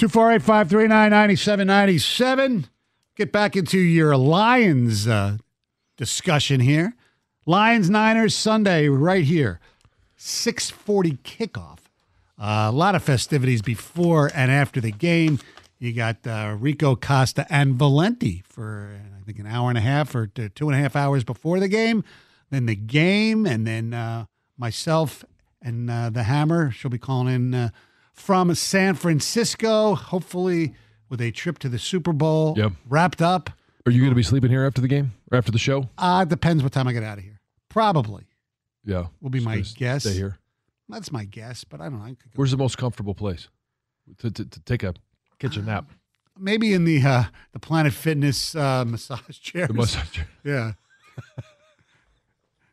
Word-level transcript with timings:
248 0.00 0.40
539 0.40 1.10
9797. 1.10 2.66
Get 3.16 3.30
back 3.30 3.54
into 3.54 3.78
your 3.78 4.16
Lions 4.16 5.06
uh, 5.06 5.36
discussion 5.98 6.60
here. 6.60 6.94
Lions 7.44 7.90
Niners 7.90 8.34
Sunday 8.34 8.88
right 8.88 9.24
here. 9.24 9.60
640 10.16 11.18
kickoff. 11.22 11.80
Uh, 12.38 12.70
a 12.70 12.72
lot 12.72 12.94
of 12.94 13.02
festivities 13.02 13.60
before 13.60 14.30
and 14.34 14.50
after 14.50 14.80
the 14.80 14.90
game. 14.90 15.38
You 15.78 15.92
got 15.92 16.26
uh, 16.26 16.56
Rico 16.58 16.96
Costa 16.96 17.46
and 17.50 17.74
Valenti 17.74 18.42
for, 18.48 18.98
I 19.20 19.22
think, 19.26 19.38
an 19.38 19.46
hour 19.46 19.68
and 19.68 19.76
a 19.76 19.82
half 19.82 20.14
or 20.14 20.26
two 20.28 20.70
and 20.70 20.74
a 20.74 20.78
half 20.78 20.96
hours 20.96 21.24
before 21.24 21.60
the 21.60 21.68
game. 21.68 22.04
Then 22.48 22.64
the 22.64 22.74
game, 22.74 23.44
and 23.44 23.66
then 23.66 23.92
uh, 23.92 24.24
myself 24.56 25.26
and 25.60 25.90
uh, 25.90 26.08
the 26.08 26.22
Hammer. 26.22 26.70
She'll 26.70 26.90
be 26.90 26.96
calling 26.96 27.34
in 27.34 27.54
uh, 27.54 27.68
from 28.20 28.54
San 28.54 28.94
Francisco, 28.94 29.94
hopefully 29.94 30.74
with 31.08 31.20
a 31.20 31.30
trip 31.32 31.58
to 31.60 31.68
the 31.68 31.78
Super 31.78 32.12
Bowl 32.12 32.54
Yep. 32.56 32.72
wrapped 32.88 33.22
up. 33.22 33.50
Are 33.86 33.90
you 33.92 34.00
going 34.00 34.10
to 34.10 34.14
be 34.16 34.22
sleeping 34.22 34.50
here 34.50 34.64
after 34.64 34.80
the 34.80 34.88
game 34.88 35.12
or 35.32 35.38
after 35.38 35.50
the 35.50 35.58
show? 35.58 35.88
Uh, 35.98 36.24
depends 36.24 36.62
what 36.62 36.70
time 36.72 36.86
I 36.86 36.92
get 36.92 37.02
out 37.02 37.18
of 37.18 37.24
here. 37.24 37.40
Probably 37.68 38.26
Yeah. 38.84 39.06
will 39.20 39.30
be 39.30 39.40
my 39.40 39.56
gonna 39.56 39.66
guess. 39.74 40.02
Stay 40.04 40.12
here. 40.14 40.38
That's 40.88 41.10
my 41.10 41.24
guess, 41.24 41.64
but 41.64 41.80
I 41.80 41.84
don't 41.88 41.98
know. 41.98 42.04
I 42.04 42.08
could 42.10 42.30
Where's 42.34 42.50
the 42.50 42.56
most 42.56 42.76
comfortable 42.76 43.14
place 43.14 43.48
to, 44.18 44.30
to, 44.30 44.44
to 44.44 44.60
take 44.60 44.82
a 44.82 44.94
kitchen 45.38 45.64
nap? 45.66 45.90
Maybe 46.38 46.72
in 46.74 46.84
the 46.84 47.02
uh, 47.02 47.24
the 47.52 47.58
Planet 47.58 47.92
Fitness 47.92 48.54
uh, 48.54 48.84
massage 48.86 49.38
chairs. 49.40 49.68
The 49.68 49.74
massage 49.74 50.10
chair. 50.10 50.28
Yeah. 50.44 50.72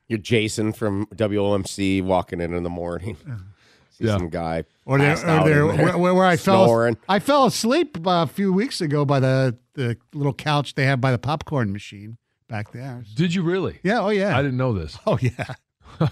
You're 0.08 0.20
Jason 0.20 0.72
from 0.72 1.06
WOMC 1.08 2.02
walking 2.02 2.40
in 2.40 2.54
in 2.54 2.64
the 2.64 2.70
morning. 2.70 3.18
See 3.98 4.06
Yeah. 4.06 4.18
some 4.18 4.30
guy 4.30 4.64
Or 4.86 4.98
there, 5.00 5.10
passed 5.10 5.24
or 5.26 5.30
out 5.30 5.46
there 5.46 5.70
in 5.70 5.76
there, 5.78 5.86
where, 5.86 5.98
where, 5.98 6.14
where 6.14 6.26
I 6.26 6.38
fell. 6.38 6.94
I 7.10 7.20
fell 7.20 7.46
asleep 7.46 7.98
uh, 8.06 8.22
a 8.24 8.28
few 8.28 8.54
weeks 8.54 8.80
ago 8.82 9.06
by 9.06 9.20
the, 9.20 9.58
the 9.74 9.98
little 10.14 10.34
couch 10.34 10.76
they 10.76 10.86
have 10.86 11.02
by 11.02 11.12
the 11.12 11.18
popcorn 11.18 11.72
machine 11.74 12.18
back 12.48 12.72
there. 12.72 13.04
Did 13.16 13.34
you 13.34 13.42
really? 13.44 13.80
Yeah, 13.84 14.02
oh 14.02 14.10
yeah. 14.10 14.38
I 14.38 14.42
didn't 14.44 14.58
know 14.58 14.74
this. 14.74 14.98
Oh 15.08 15.18
yeah. 15.22 15.56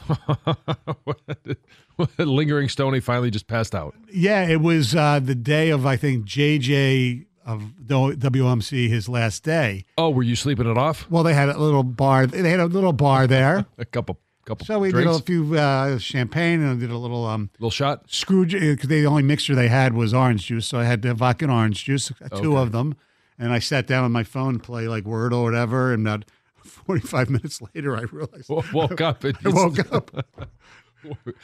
Lingering 2.17 2.69
Stony 2.69 2.99
finally 2.99 3.31
just 3.31 3.47
passed 3.47 3.73
out. 3.75 3.95
Yeah, 4.11 4.47
it 4.47 4.61
was 4.61 4.95
uh, 4.95 5.19
the 5.19 5.35
day 5.35 5.69
of 5.69 5.85
I 5.85 5.95
think 5.95 6.25
JJ 6.25 7.25
of 7.45 7.71
the 7.87 7.95
WMC 7.95 8.89
his 8.89 9.07
last 9.07 9.43
day. 9.43 9.85
Oh, 9.97 10.09
were 10.09 10.23
you 10.23 10.35
sleeping 10.35 10.69
it 10.69 10.77
off? 10.77 11.09
Well, 11.09 11.23
they 11.23 11.33
had 11.33 11.49
a 11.49 11.57
little 11.59 11.83
bar. 11.83 12.25
They 12.27 12.49
had 12.49 12.59
a 12.59 12.65
little 12.65 12.93
bar 12.93 13.27
there. 13.27 13.65
A 13.77 13.85
couple, 13.85 14.19
couple. 14.45 14.65
So 14.65 14.79
we 14.79 14.91
drinks? 14.91 15.11
did 15.13 15.21
a 15.21 15.25
few 15.25 15.55
uh, 15.57 15.97
champagne 15.97 16.61
and 16.61 16.71
I 16.71 16.79
did 16.79 16.91
a 16.91 16.97
little 16.97 17.25
um, 17.25 17.49
little 17.59 17.71
shot. 17.71 18.03
screw 18.09 18.45
because 18.45 18.87
the 18.87 19.05
only 19.05 19.23
mixture 19.23 19.55
they 19.55 19.67
had 19.67 19.93
was 19.93 20.13
orange 20.13 20.45
juice. 20.47 20.67
So 20.67 20.79
I 20.79 20.83
had 20.85 21.01
the 21.01 21.13
vodka 21.13 21.45
and 21.45 21.51
orange 21.51 21.83
juice, 21.85 22.11
uh, 22.23 22.29
two 22.29 22.53
Okay. 22.53 22.61
of 22.61 22.71
them, 22.71 22.95
and 23.37 23.51
I 23.51 23.59
sat 23.59 23.87
down 23.87 24.03
on 24.03 24.11
my 24.11 24.23
phone, 24.23 24.59
play 24.59 24.87
like 24.87 25.03
Word 25.05 25.33
or 25.33 25.43
whatever, 25.43 25.91
and 25.93 26.07
about 26.07 26.25
forty-five 26.63 27.29
minutes 27.35 27.61
later, 27.73 27.95
I 27.97 28.01
realized 28.03 28.47
W- 28.47 28.67
Woke 28.73 29.01
up. 29.01 29.23
And 29.23 29.37
I 29.45 29.49
woke 29.49 29.91
up. 29.93 30.11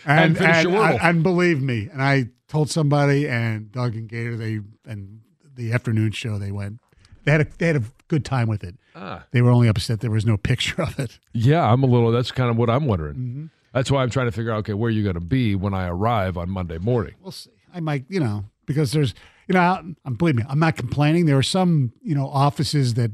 And, 0.08 0.36
and, 0.38 0.68
Wordle. 0.70 0.90
and, 0.94 1.00
and 1.02 1.24
believe 1.24 1.62
me, 1.62 1.88
and 1.92 2.02
I 2.02 2.30
told 2.48 2.72
somebody, 2.72 3.28
and 3.28 3.72
Doug 3.72 3.96
and 3.96 4.10
Gator, 4.10 4.36
they 4.36 4.60
and 4.88 5.22
the 5.56 5.72
afternoon 5.72 6.12
show, 6.14 6.40
they 6.40 6.52
went. 6.52 6.80
They 7.26 7.32
had 7.32 7.42
a 7.42 7.48
they 7.60 7.68
had 7.68 7.76
a 7.76 7.84
good 8.08 8.26
time 8.26 8.48
with 8.48 8.64
it. 8.64 8.76
Ah. 8.96 9.24
They 9.32 9.42
were 9.42 9.52
only 9.52 9.68
upset 9.68 10.00
there 10.02 10.12
was 10.12 10.26
no 10.26 10.38
picture 10.38 10.82
of 10.82 11.00
it. 11.00 11.20
Yeah, 11.34 11.64
I'm 11.72 11.84
a 11.84 11.88
little. 11.88 12.12
That's 12.12 12.32
kind 12.32 12.50
of 12.50 12.58
what 12.58 12.70
I'm 12.70 12.86
wondering. 12.86 13.16
Mm-hmm. 13.16 13.46
That's 13.74 13.90
why 13.90 14.04
I'm 14.04 14.10
trying 14.10 14.28
to 14.28 14.32
figure 14.32 14.52
out. 14.52 14.58
Okay, 14.60 14.74
where 14.74 14.88
are 14.88 14.92
you 14.92 15.04
going 15.04 15.16
to 15.16 15.22
be 15.22 15.56
when 15.56 15.74
I 15.74 15.88
arrive 15.88 16.38
on 16.38 16.50
Monday 16.50 16.78
morning? 16.78 17.14
We'll 17.22 17.32
see. 17.32 17.52
I 17.74 17.80
might, 17.80 18.04
you 18.10 18.20
know, 18.20 18.44
because 18.66 18.92
there's, 18.92 19.14
you 19.48 19.54
know, 19.54 19.62
I'm 20.06 20.14
believe 20.16 20.36
me, 20.36 20.44
I'm 20.50 20.60
not 20.60 20.76
complaining. 20.76 21.26
There 21.26 21.38
are 21.38 21.44
some, 21.44 21.94
you 22.02 22.14
know, 22.16 22.28
offices 22.28 22.96
that, 22.96 23.12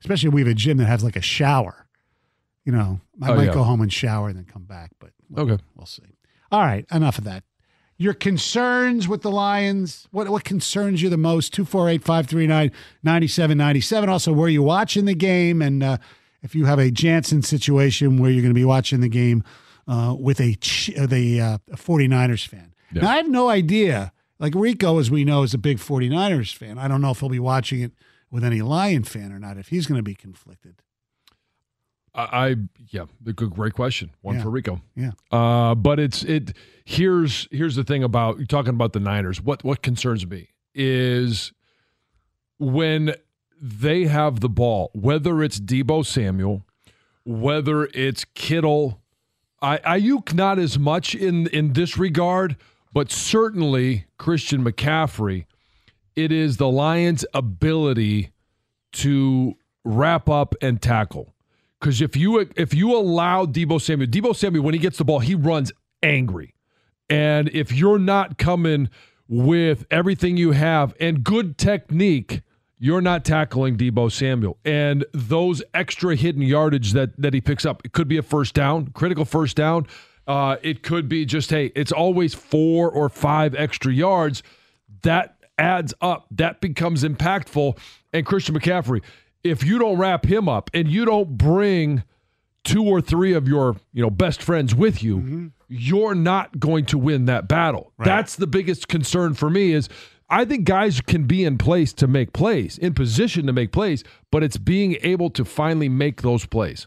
especially 0.00 0.28
we 0.28 0.42
have 0.42 0.48
a 0.48 0.54
gym 0.54 0.76
that 0.76 0.84
has 0.86 1.02
like 1.02 1.16
a 1.16 1.22
shower. 1.22 1.86
You 2.66 2.72
know, 2.72 3.00
I 3.22 3.30
Oh, 3.30 3.34
might 3.36 3.46
yeah. 3.46 3.54
go 3.54 3.62
home 3.62 3.80
and 3.80 3.90
shower 3.92 4.28
and 4.28 4.36
then 4.36 4.44
come 4.44 4.64
back, 4.64 4.90
but 4.98 5.10
we'll, 5.30 5.50
Okay. 5.52 5.62
we'll 5.74 5.86
see. 5.86 6.02
All 6.52 6.60
right, 6.60 6.84
enough 6.92 7.16
of 7.18 7.24
that. 7.24 7.44
Your 7.96 8.14
concerns 8.14 9.06
with 9.06 9.22
the 9.22 9.30
Lions, 9.30 10.08
what 10.10 10.28
what 10.28 10.44
concerns 10.44 11.00
you 11.00 11.08
the 11.08 11.16
most? 11.16 11.52
248 11.52 12.02
539 12.02 12.72
9797. 13.02 14.08
Also, 14.08 14.32
where 14.32 14.48
you 14.48 14.62
watching 14.62 15.04
the 15.04 15.14
game? 15.14 15.62
And 15.62 15.82
uh, 15.82 15.98
if 16.42 16.54
you 16.54 16.64
have 16.66 16.78
a 16.78 16.90
Jansen 16.90 17.42
situation 17.42 18.18
where 18.18 18.30
you're 18.30 18.42
going 18.42 18.50
to 18.50 18.58
be 18.58 18.64
watching 18.64 19.00
the 19.00 19.08
game 19.08 19.44
uh, 19.86 20.14
with 20.18 20.40
a, 20.40 20.56
the 21.06 21.40
uh, 21.40 21.58
a 21.72 21.76
49ers 21.76 22.46
fan. 22.46 22.74
Yeah. 22.92 23.02
Now, 23.02 23.10
I 23.10 23.16
have 23.16 23.28
no 23.28 23.48
idea. 23.48 24.12
Like 24.38 24.54
Rico, 24.54 24.98
as 24.98 25.10
we 25.10 25.24
know, 25.24 25.42
is 25.42 25.54
a 25.54 25.58
big 25.58 25.78
49ers 25.78 26.54
fan. 26.54 26.78
I 26.78 26.88
don't 26.88 27.00
know 27.00 27.12
if 27.12 27.20
he'll 27.20 27.28
be 27.28 27.38
watching 27.38 27.80
it 27.80 27.92
with 28.30 28.44
any 28.44 28.62
Lion 28.62 29.04
fan 29.04 29.32
or 29.32 29.38
not, 29.38 29.56
if 29.56 29.68
he's 29.68 29.86
going 29.86 29.98
to 29.98 30.02
be 30.02 30.14
conflicted. 30.14 30.82
I, 32.14 32.22
I 32.48 32.56
yeah, 32.90 33.06
the 33.20 33.32
good, 33.32 33.50
great 33.50 33.72
question. 33.74 34.10
One 34.22 34.36
Yeah. 34.36 34.42
for 34.42 34.50
Rico. 34.50 34.80
Yeah. 34.94 35.12
Uh, 35.30 35.74
but 35.74 35.98
it's 35.98 36.22
it. 36.22 36.56
Here's 36.84 37.48
here's 37.50 37.76
the 37.76 37.84
thing 37.84 38.02
about 38.04 38.38
you're 38.38 38.46
talking 38.46 38.74
about 38.74 38.92
the 38.92 39.00
Niners. 39.00 39.40
What 39.40 39.64
what 39.64 39.82
concerns 39.82 40.26
me 40.26 40.50
is 40.74 41.52
when 42.58 43.14
they 43.60 44.04
have 44.04 44.40
the 44.40 44.48
ball, 44.48 44.90
whether 44.94 45.42
it's 45.42 45.58
Deebo 45.58 46.04
Samuel, 46.04 46.64
whether 47.24 47.86
it's 47.94 48.24
Kittle, 48.34 49.00
I 49.62 49.78
Aiyuk 49.78 50.34
not 50.34 50.58
as 50.58 50.78
much 50.78 51.14
in 51.14 51.46
in 51.48 51.72
this 51.72 51.96
regard, 51.98 52.56
but 52.92 53.10
certainly 53.10 54.06
Christian 54.18 54.62
McCaffrey. 54.64 55.46
It 56.14 56.30
is 56.30 56.58
the 56.58 56.68
Lions' 56.68 57.24
ability 57.34 58.30
to 58.92 59.56
wrap 59.84 60.28
up 60.28 60.54
and 60.62 60.80
tackle. 60.80 61.33
Because 61.84 62.00
if 62.00 62.16
you 62.16 62.48
if 62.56 62.72
you 62.72 62.96
allow 62.96 63.44
Deebo 63.44 63.78
Samuel, 63.78 64.08
Deebo 64.08 64.34
Samuel 64.34 64.64
when 64.64 64.72
he 64.72 64.80
gets 64.80 64.96
the 64.96 65.04
ball, 65.04 65.18
he 65.18 65.34
runs 65.34 65.70
angry, 66.02 66.54
and 67.10 67.50
if 67.50 67.72
you're 67.72 67.98
not 67.98 68.38
coming 68.38 68.88
with 69.28 69.84
everything 69.90 70.38
you 70.38 70.52
have 70.52 70.94
and 70.98 71.22
good 71.22 71.58
technique, 71.58 72.40
you're 72.78 73.02
not 73.02 73.22
tackling 73.22 73.76
Deebo 73.76 74.10
Samuel. 74.10 74.56
And 74.64 75.04
those 75.12 75.62
extra 75.74 76.16
hidden 76.16 76.40
yardage 76.40 76.94
that 76.94 77.20
that 77.20 77.34
he 77.34 77.42
picks 77.42 77.66
up, 77.66 77.82
it 77.84 77.92
could 77.92 78.08
be 78.08 78.16
a 78.16 78.22
first 78.22 78.54
down, 78.54 78.86
critical 78.94 79.26
first 79.26 79.54
down. 79.54 79.86
Uh, 80.26 80.56
it 80.62 80.82
could 80.82 81.06
be 81.06 81.26
just 81.26 81.50
hey, 81.50 81.70
it's 81.74 81.92
always 81.92 82.32
four 82.32 82.90
or 82.90 83.10
five 83.10 83.54
extra 83.54 83.92
yards. 83.92 84.42
That 85.02 85.36
adds 85.58 85.92
up. 86.00 86.28
That 86.30 86.62
becomes 86.62 87.04
impactful. 87.04 87.78
And 88.14 88.24
Christian 88.24 88.58
McCaffrey, 88.58 89.02
if 89.44 89.62
you 89.62 89.78
don't 89.78 89.98
wrap 89.98 90.24
him 90.24 90.48
up 90.48 90.70
and 90.74 90.88
you 90.88 91.04
don't 91.04 91.36
bring 91.36 92.02
two 92.64 92.82
or 92.82 93.00
three 93.00 93.34
of 93.34 93.46
your 93.46 93.76
you 93.92 94.02
know 94.02 94.10
best 94.10 94.42
friends 94.42 94.74
with 94.74 95.02
you, 95.02 95.52
you're 95.68 96.14
not 96.14 96.58
going 96.58 96.86
to 96.86 96.98
win 96.98 97.26
that 97.26 97.46
battle. 97.46 97.92
That's 97.98 98.36
the 98.36 98.46
biggest 98.46 98.88
concern 98.88 99.34
for 99.34 99.50
me 99.50 99.72
is 99.72 99.88
I 100.30 100.44
think 100.44 100.64
guys 100.64 101.00
can 101.00 101.24
be 101.24 101.44
in 101.44 101.58
place 101.58 101.92
to 101.94 102.06
make 102.06 102.32
plays, 102.32 102.78
in 102.78 102.94
position 102.94 103.46
to 103.46 103.52
make 103.52 103.70
plays, 103.70 104.02
but 104.30 104.42
it's 104.42 104.56
being 104.56 104.96
able 105.02 105.30
to 105.30 105.44
finally 105.44 105.90
make 105.90 106.22
those 106.22 106.46
plays. 106.46 106.86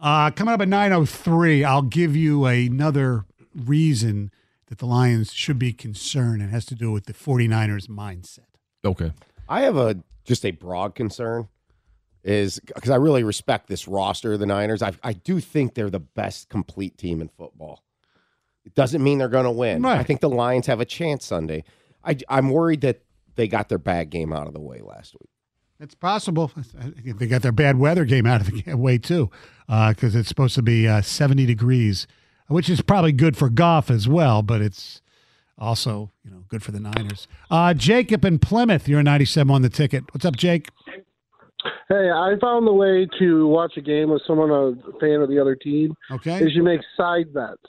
Uh, 0.00 0.30
coming 0.30 0.54
up 0.54 0.60
at 0.60 0.68
9.03, 0.68 1.64
I'll 1.64 1.82
give 1.82 2.14
you 2.14 2.44
another 2.44 3.24
reason 3.54 4.30
that 4.66 4.78
the 4.78 4.86
Lions 4.86 5.32
should 5.32 5.58
be 5.58 5.72
concerned 5.72 6.42
and 6.42 6.50
has 6.50 6.64
to 6.66 6.74
do 6.74 6.92
with 6.92 7.06
the 7.06 7.12
49ers 7.12 7.88
mindset. 7.88 8.46
Okay. 8.84 9.12
I 9.48 9.62
have 9.62 9.76
a 9.76 9.96
just 10.24 10.44
a 10.44 10.50
broad 10.50 10.94
concern 10.94 11.48
is 12.26 12.60
because 12.66 12.90
I 12.90 12.96
really 12.96 13.22
respect 13.22 13.68
this 13.68 13.86
roster 13.86 14.32
of 14.32 14.40
the 14.40 14.46
Niners. 14.46 14.82
I 14.82 14.92
I 15.02 15.12
do 15.12 15.40
think 15.40 15.74
they're 15.74 15.88
the 15.88 16.00
best 16.00 16.48
complete 16.48 16.98
team 16.98 17.20
in 17.20 17.28
football. 17.28 17.84
It 18.64 18.74
doesn't 18.74 19.02
mean 19.02 19.18
they're 19.18 19.28
going 19.28 19.44
to 19.44 19.50
win. 19.52 19.80
Right. 19.80 19.98
I 19.98 20.02
think 20.02 20.20
the 20.20 20.28
Lions 20.28 20.66
have 20.66 20.80
a 20.80 20.84
chance 20.84 21.24
Sunday. 21.24 21.62
I 22.04 22.16
I'm 22.28 22.50
worried 22.50 22.80
that 22.80 23.02
they 23.36 23.46
got 23.46 23.68
their 23.68 23.78
bad 23.78 24.10
game 24.10 24.32
out 24.32 24.48
of 24.48 24.54
the 24.54 24.60
way 24.60 24.80
last 24.80 25.14
week. 25.14 25.30
It's 25.78 25.94
possible. 25.94 26.50
They 27.04 27.26
got 27.26 27.42
their 27.42 27.52
bad 27.52 27.78
weather 27.78 28.04
game 28.04 28.26
out 28.26 28.40
of 28.40 28.50
the 28.50 28.74
way 28.76 28.98
too, 28.98 29.30
because 29.68 30.16
it's 30.16 30.28
supposed 30.28 30.54
to 30.56 30.62
be 30.62 30.88
uh, 30.88 31.02
70 31.02 31.46
degrees, 31.46 32.06
which 32.48 32.68
is 32.68 32.80
probably 32.80 33.12
good 33.12 33.36
for 33.36 33.50
golf 33.50 33.90
as 33.90 34.08
well. 34.08 34.42
But 34.42 34.62
it's 34.62 35.00
also 35.58 36.10
you 36.24 36.30
know 36.30 36.44
good 36.48 36.62
for 36.62 36.72
the 36.72 36.80
Niners. 36.80 37.28
Uh, 37.50 37.74
Jacob 37.74 38.24
in 38.24 38.38
Plymouth, 38.38 38.88
you're 38.88 39.00
a 39.00 39.04
97 39.04 39.54
on 39.54 39.62
the 39.62 39.68
ticket. 39.68 40.04
What's 40.12 40.24
up, 40.24 40.36
Jake? 40.36 40.70
Hey, 41.88 42.10
I 42.10 42.34
found 42.40 42.66
the 42.66 42.72
way 42.72 43.06
to 43.20 43.46
watch 43.46 43.74
a 43.76 43.80
game 43.80 44.10
with 44.10 44.22
someone 44.26 44.50
a 44.50 44.72
fan 44.98 45.20
of 45.20 45.28
the 45.28 45.38
other 45.40 45.54
team 45.54 45.94
Okay. 46.10 46.38
is 46.44 46.54
you 46.54 46.62
make 46.64 46.80
side 46.96 47.32
bets 47.32 47.62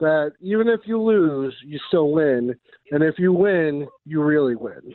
that 0.00 0.32
even 0.40 0.68
if 0.68 0.80
you 0.86 1.02
lose, 1.02 1.54
you 1.64 1.78
still 1.88 2.10
win, 2.12 2.54
and 2.92 3.02
if 3.02 3.18
you 3.18 3.32
win, 3.32 3.86
you 4.06 4.22
really 4.22 4.54
win. 4.54 4.94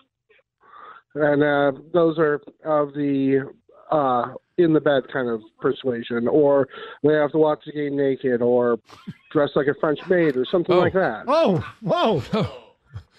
And 1.15 1.43
uh, 1.43 1.79
those 1.93 2.17
are 2.17 2.41
of 2.65 2.93
the 2.93 3.47
uh, 3.91 4.33
in 4.57 4.73
the 4.73 4.79
bed 4.81 5.03
kind 5.11 5.29
of 5.29 5.41
persuasion, 5.61 6.27
or 6.27 6.67
they 7.03 7.13
have 7.13 7.31
to 7.33 7.37
watch 7.37 7.59
the 7.65 7.71
game 7.73 7.95
naked, 7.95 8.41
or 8.41 8.79
dress 9.31 9.49
like 9.55 9.67
a 9.67 9.75
French 9.79 9.99
maid, 10.09 10.35
or 10.35 10.45
something 10.51 10.73
Oh. 10.75 10.79
like 10.79 10.93
that. 10.93 11.25
Oh, 11.27 11.63
whoa. 11.81 12.23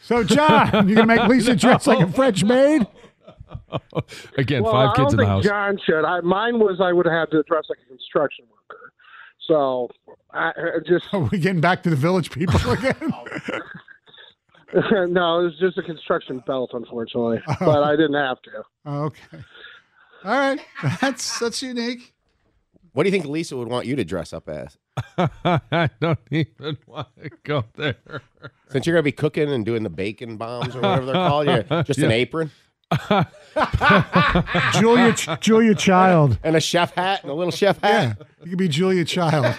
So, 0.02 0.22
John, 0.22 0.86
you're 0.86 0.96
gonna 0.96 1.06
make 1.06 1.26
Lisa 1.28 1.56
dress 1.56 1.86
like 1.86 2.06
a 2.06 2.12
French 2.12 2.44
maid? 2.44 2.86
Again, 4.38 4.62
well, 4.62 4.72
five 4.72 4.96
kids 4.96 5.12
in 5.12 5.18
don't 5.18 5.18
the 5.18 5.22
think 5.22 5.28
house. 5.28 5.44
John 5.44 5.78
should. 5.84 6.04
I, 6.04 6.20
mine 6.20 6.58
was 6.58 6.80
I 6.80 6.92
would 6.92 7.06
have 7.06 7.14
had 7.14 7.30
to 7.32 7.42
dress 7.44 7.64
like 7.68 7.78
a 7.84 7.88
construction 7.88 8.44
worker. 8.50 8.92
So 9.46 9.88
I, 10.32 10.48
I 10.56 10.78
just 10.86 11.12
Are 11.12 11.20
we 11.20 11.38
getting 11.38 11.60
back 11.60 11.82
to 11.84 11.90
the 11.90 11.96
village 11.96 12.30
people 12.30 12.58
again? 12.70 12.94
no, 15.12 15.40
it 15.40 15.44
was 15.44 15.58
just 15.60 15.78
a 15.78 15.82
construction 15.82 16.42
belt, 16.46 16.70
unfortunately. 16.72 17.40
Oh. 17.48 17.56
But 17.60 17.82
I 17.84 17.92
didn't 17.96 18.14
have 18.14 18.38
to. 18.42 18.64
okay. 18.86 19.38
All 20.24 20.32
right. 20.38 20.60
That's 21.00 21.38
that's 21.38 21.62
unique. 21.62 22.14
What 22.92 23.02
do 23.02 23.08
you 23.08 23.12
think 23.12 23.26
Lisa 23.26 23.56
would 23.56 23.68
want 23.68 23.86
you 23.86 23.96
to 23.96 24.04
dress 24.04 24.32
up 24.32 24.48
as? 24.48 24.78
I 25.18 25.90
don't 26.00 26.18
even 26.30 26.78
want 26.86 27.08
to 27.22 27.30
go 27.42 27.64
there. 27.74 27.96
Since 28.68 28.86
you're 28.86 28.94
going 28.94 29.00
to 29.00 29.04
be 29.04 29.12
cooking 29.12 29.50
and 29.52 29.64
doing 29.66 29.82
the 29.82 29.90
bacon 29.90 30.36
bombs 30.36 30.74
or 30.76 30.80
whatever 30.80 31.06
they're 31.06 31.14
called, 31.14 31.46
yeah, 31.46 31.82
just 31.82 31.98
an 31.98 32.12
apron 32.12 32.50
Julia 34.72 35.12
Julia 35.40 35.74
Child. 35.74 36.38
and 36.42 36.56
a 36.56 36.60
chef 36.60 36.94
hat 36.94 37.22
and 37.22 37.30
a 37.30 37.34
little 37.34 37.52
chef 37.52 37.80
hat. 37.80 38.16
Yeah, 38.18 38.26
you 38.44 38.50
could 38.50 38.58
be 38.58 38.68
Julia 38.68 39.04
Child. 39.04 39.54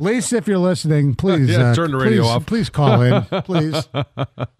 Lisa, 0.00 0.36
if 0.36 0.48
you're 0.48 0.58
listening, 0.58 1.14
please 1.14 1.50
Yeah, 1.50 1.70
uh, 1.70 1.74
turn 1.74 1.90
the 1.92 1.96
radio 1.98 2.22
please, 2.22 2.28
off. 2.30 2.46
Please 2.46 2.70
call 2.70 3.00
in, 3.02 3.22
please. 3.44 3.88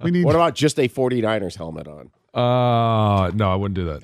We 0.03 0.11
need. 0.11 0.25
What 0.25 0.35
about 0.35 0.55
just 0.55 0.79
a 0.79 0.89
49ers 0.89 1.57
helmet 1.57 1.87
on? 1.89 2.11
Uh, 2.35 3.31
no, 3.35 3.51
I 3.53 3.55
wouldn't 3.57 3.75
do 3.75 3.85
that. 3.85 4.03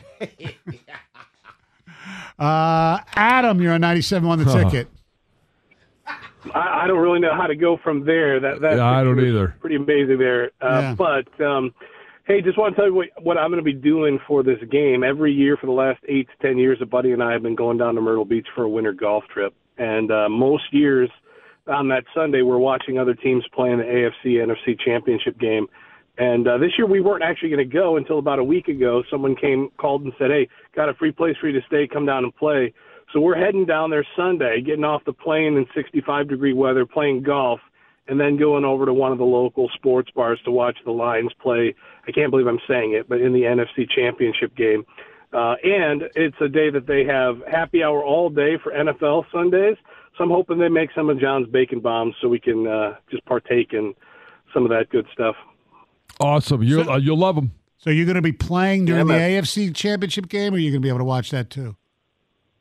uh, 2.39 2.99
Adam, 3.15 3.61
you're 3.61 3.73
on 3.73 3.81
97 3.81 4.29
on 4.29 4.39
the 4.39 4.45
ticket. 4.45 4.89
I, 6.55 6.85
I 6.85 6.87
don't 6.87 6.99
really 7.01 7.21
know 7.21 7.35
how 7.35 7.47
to 7.47 7.55
go 7.57 7.77
from 7.77 8.05
there. 8.07 8.41
That 8.41 8.61
that 8.63 8.77
Yeah, 8.77 8.85
I 8.91 9.05
don't 9.05 9.21
either. 9.21 9.55
Pretty 9.61 9.77
amazing 9.77 10.19
there. 10.19 10.51
Uh, 10.61 10.81
Yeah. 10.81 10.95
But 10.95 11.41
um, 11.45 11.75
hey, 12.31 12.41
just 12.41 12.57
want 12.57 12.77
to 12.77 12.81
tell 12.81 12.89
you 12.89 12.95
what, 12.95 13.09
what 13.21 13.39
I'm 13.39 13.51
going 13.51 13.63
to 13.63 13.65
be 13.65 13.73
doing 13.73 14.21
for 14.29 14.45
this 14.45 14.59
game. 14.71 15.03
Every 15.03 15.33
year 15.33 15.57
for 15.57 15.67
the 15.67 15.73
last 15.73 15.99
eight 16.09 16.29
to 16.29 16.47
ten 16.47 16.59
years, 16.59 16.79
a 16.81 16.87
buddy 16.87 17.11
and 17.11 17.21
I 17.21 17.33
have 17.33 17.43
been 17.43 17.57
going 17.57 17.77
down 17.77 17.97
to 17.97 18.01
Myrtle 18.01 18.25
Beach 18.25 18.47
for 18.55 18.63
a 18.63 18.69
winter 18.69 18.93
golf 18.93 19.25
trip. 19.35 19.53
And 19.79 20.13
uh, 20.13 20.29
most 20.29 20.63
years 20.71 21.11
on 21.67 21.89
that 21.89 22.05
Sunday, 22.15 22.43
we're 22.43 22.59
watching 22.59 22.99
other 22.99 23.15
teams 23.15 23.45
playing 23.53 23.79
the 23.79 23.85
AFC 23.85 24.35
NFC 24.35 24.79
Championship 24.79 25.41
game. 25.41 25.67
And 26.19 26.47
uh, 26.47 26.59
this 26.59 26.71
year 26.79 26.87
we 26.87 27.01
weren't 27.01 27.25
actually 27.25 27.49
going 27.49 27.69
to 27.69 27.75
go 27.75 27.97
until 27.97 28.21
about 28.21 28.39
a 28.39 28.45
week 28.45 28.69
ago. 28.69 29.03
Someone 29.11 29.35
came, 29.35 29.71
called, 29.79 30.05
and 30.05 30.13
said, 30.17 30.31
"Hey, 30.31 30.49
got 30.77 30.89
a 30.89 30.95
free 30.95 31.13
place 31.13 31.35
for 31.41 31.49
you 31.49 31.61
to 31.61 31.67
stay. 31.67 31.89
Come 31.93 32.07
down 32.07 32.23
and 32.23 32.37
play." 32.37 32.73
So 33.13 33.19
we're 33.19 33.39
heading 33.39 33.67
down 33.67 33.91
there 33.91 34.07
Sunday, 34.17 34.61
getting 34.61 34.85
off 34.85 35.03
the 35.05 35.13
plane 35.13 35.57
in 35.57 35.67
65 35.75 36.29
degree 36.29 36.53
weather, 36.53 36.87
playing 36.87 37.25
golf, 37.25 37.59
and 38.09 38.19
then 38.19 38.37
going 38.37 38.65
over 38.65 38.87
to 38.87 38.93
one 38.93 39.13
of 39.13 39.19
the 39.19 39.25
local 39.25 39.69
sports 39.75 40.11
bars 40.15 40.41
to 40.45 40.51
watch 40.51 40.77
the 40.85 40.91
Lions 40.91 41.33
play. 41.41 41.75
I 42.07 42.13
can't 42.13 42.31
believe 42.31 42.47
I'm 42.47 42.59
saying 42.69 42.95
it, 42.95 43.09
but 43.09 43.21
in 43.21 43.33
the 43.33 43.43
NFC 43.43 43.89
Championship 43.89 44.57
game. 44.57 44.85
Uh, 45.33 45.55
and 45.63 46.03
it's 46.17 46.37
a 46.41 46.49
day 46.49 46.71
that 46.71 46.87
they 46.89 47.05
have 47.05 47.41
happy 47.47 47.85
hour 47.85 48.03
all 48.05 48.31
day 48.31 48.59
for 48.63 48.73
NFL 48.73 49.25
Sundays. 49.33 49.77
So 50.19 50.25
I'm 50.25 50.31
hoping 50.31 50.59
they 50.59 50.69
make 50.69 50.91
some 50.93 51.09
of 51.09 51.21
John's 51.21 51.47
bacon 51.49 51.79
bombs 51.79 52.17
so 52.21 52.29
we 52.29 52.41
can 52.41 52.67
uh, 52.67 52.97
just 53.11 53.25
partake 53.27 53.73
in 53.73 53.95
some 54.53 54.65
of 54.65 54.71
that 54.71 54.89
good 54.91 55.07
stuff. 55.13 55.37
Awesome. 56.19 56.63
You'll 56.65 56.91
uh, 56.91 56.99
you'll 56.99 57.17
love 57.17 57.37
them. 57.37 57.53
So 57.79 57.91
you're 57.91 58.05
going 58.07 58.17
to 58.17 58.23
be 58.23 58.33
playing 58.33 58.87
during 58.87 59.07
Yeah, 59.09 59.15
the 59.15 59.19
man. 59.21 59.43
AFC 59.45 59.75
Championship 59.75 60.29
game, 60.29 60.53
or 60.53 60.59
you're 60.59 60.73
going 60.73 60.83
to 60.83 60.85
be 60.85 60.89
able 60.91 60.99
to 60.99 61.05
watch 61.05 61.31
that 61.31 61.49
too? 61.49 61.77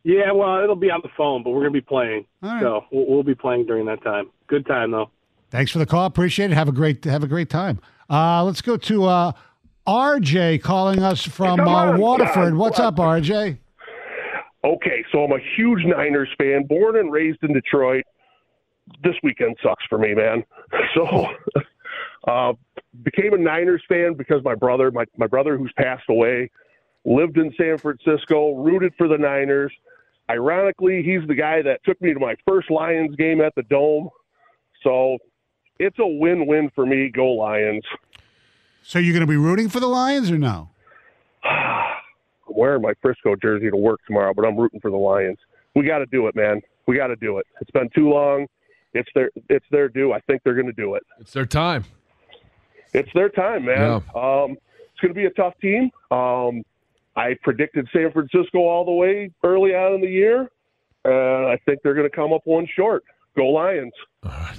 Yeah, 0.03 0.31
well, 0.31 0.63
it'll 0.63 0.77
be 0.77 0.89
on 0.91 1.01
the 1.03 1.09
phone, 1.17 1.43
but 1.43 1.49
we're 1.49 1.61
going 1.61 1.73
to 1.73 1.81
be 1.81 1.85
playing. 1.85 2.25
All 2.41 2.49
right. 2.49 2.61
So 2.61 2.85
we'll, 2.91 3.05
we'll 3.07 3.23
be 3.23 3.35
playing 3.35 3.65
during 3.65 3.85
that 3.87 4.01
time. 4.01 4.29
Good 4.47 4.65
time, 4.65 4.91
though. 4.91 5.09
Thanks 5.49 5.71
for 5.71 5.79
the 5.79 5.85
call. 5.85 6.05
Appreciate 6.05 6.51
it. 6.51 6.55
Have 6.55 6.69
a 6.69 6.71
great 6.71 7.03
have 7.05 7.23
a 7.23 7.27
great 7.27 7.49
time. 7.49 7.79
Uh, 8.09 8.43
let's 8.43 8.61
go 8.61 8.77
to 8.77 9.05
uh, 9.05 9.31
RJ 9.87 10.61
calling 10.61 11.01
us 11.01 11.23
from 11.23 11.59
uh, 11.59 11.97
Waterford. 11.97 12.55
What's 12.55 12.79
up, 12.79 12.95
RJ? 12.97 13.57
Okay, 14.63 15.05
so 15.11 15.23
I'm 15.23 15.31
a 15.31 15.39
huge 15.55 15.85
Niners 15.85 16.29
fan, 16.37 16.65
born 16.67 16.97
and 16.97 17.11
raised 17.11 17.39
in 17.43 17.53
Detroit. 17.53 18.03
This 19.03 19.15
weekend 19.23 19.55
sucks 19.63 19.83
for 19.89 19.97
me, 19.97 20.13
man. 20.13 20.43
So, 20.93 21.25
uh, 22.27 22.53
became 23.03 23.33
a 23.33 23.37
Niners 23.37 23.81
fan 23.87 24.13
because 24.15 24.43
my 24.43 24.53
brother, 24.53 24.91
my, 24.91 25.05
my 25.17 25.27
brother 25.27 25.57
who's 25.57 25.71
passed 25.77 26.03
away, 26.09 26.51
lived 27.05 27.37
in 27.37 27.51
San 27.57 27.77
Francisco, 27.77 28.55
rooted 28.55 28.93
for 28.97 29.07
the 29.07 29.17
Niners. 29.17 29.71
Ironically, 30.29 31.01
he's 31.01 31.27
the 31.27 31.33
guy 31.33 31.61
that 31.63 31.79
took 31.85 31.99
me 32.01 32.13
to 32.13 32.19
my 32.19 32.35
first 32.47 32.69
Lions 32.69 33.15
game 33.15 33.41
at 33.41 33.55
the 33.55 33.63
Dome. 33.63 34.09
So, 34.83 35.17
it's 35.79 35.97
a 35.99 36.05
win-win 36.05 36.69
for 36.75 36.85
me. 36.85 37.09
Go 37.09 37.31
Lions. 37.31 37.83
So 38.83 38.99
you're 38.99 39.13
going 39.13 39.25
to 39.25 39.27
be 39.27 39.37
rooting 39.37 39.69
for 39.69 39.79
the 39.79 39.87
Lions 39.87 40.29
or 40.29 40.37
no? 40.37 40.69
I'm 41.43 41.95
wearing 42.47 42.81
my 42.81 42.93
Frisco 43.01 43.35
jersey 43.35 43.69
to 43.69 43.77
work 43.77 43.99
tomorrow, 44.05 44.33
but 44.33 44.45
I'm 44.45 44.57
rooting 44.57 44.79
for 44.79 44.91
the 44.91 44.97
Lions. 44.97 45.37
We 45.75 45.85
got 45.85 45.99
to 45.99 46.05
do 46.07 46.27
it, 46.27 46.35
man. 46.35 46.61
We 46.87 46.97
got 46.97 47.07
to 47.07 47.15
do 47.15 47.37
it. 47.37 47.45
It's 47.61 47.71
been 47.71 47.89
too 47.95 48.09
long. 48.09 48.47
It's 48.93 49.09
their 49.13 49.29
it's 49.49 49.65
their 49.69 49.87
due. 49.87 50.13
I 50.13 50.19
think 50.21 50.41
they're 50.43 50.55
going 50.55 50.65
to 50.65 50.73
do 50.73 50.95
it. 50.95 51.03
It's 51.19 51.33
their 51.33 51.45
time. 51.45 51.85
It's 52.93 53.09
their 53.13 53.29
time, 53.29 53.65
man. 53.65 53.77
Um, 54.15 54.57
it's 54.91 54.99
going 54.99 55.09
to 55.09 55.13
be 55.13 55.25
a 55.25 55.29
tough 55.31 55.53
team. 55.61 55.91
Um, 56.09 56.63
I 57.15 57.35
predicted 57.43 57.87
San 57.93 58.11
Francisco 58.11 58.59
all 58.59 58.85
the 58.85 58.91
way 58.91 59.29
early 59.43 59.75
on 59.75 59.93
in 59.93 60.01
the 60.01 60.07
year, 60.07 60.49
and 61.05 61.45
I 61.47 61.59
think 61.65 61.81
they're 61.83 61.93
going 61.93 62.09
to 62.09 62.15
come 62.15 62.33
up 62.33 62.41
one 62.45 62.67
short. 62.75 63.03
Go 63.37 63.47
Lions! 63.49 63.93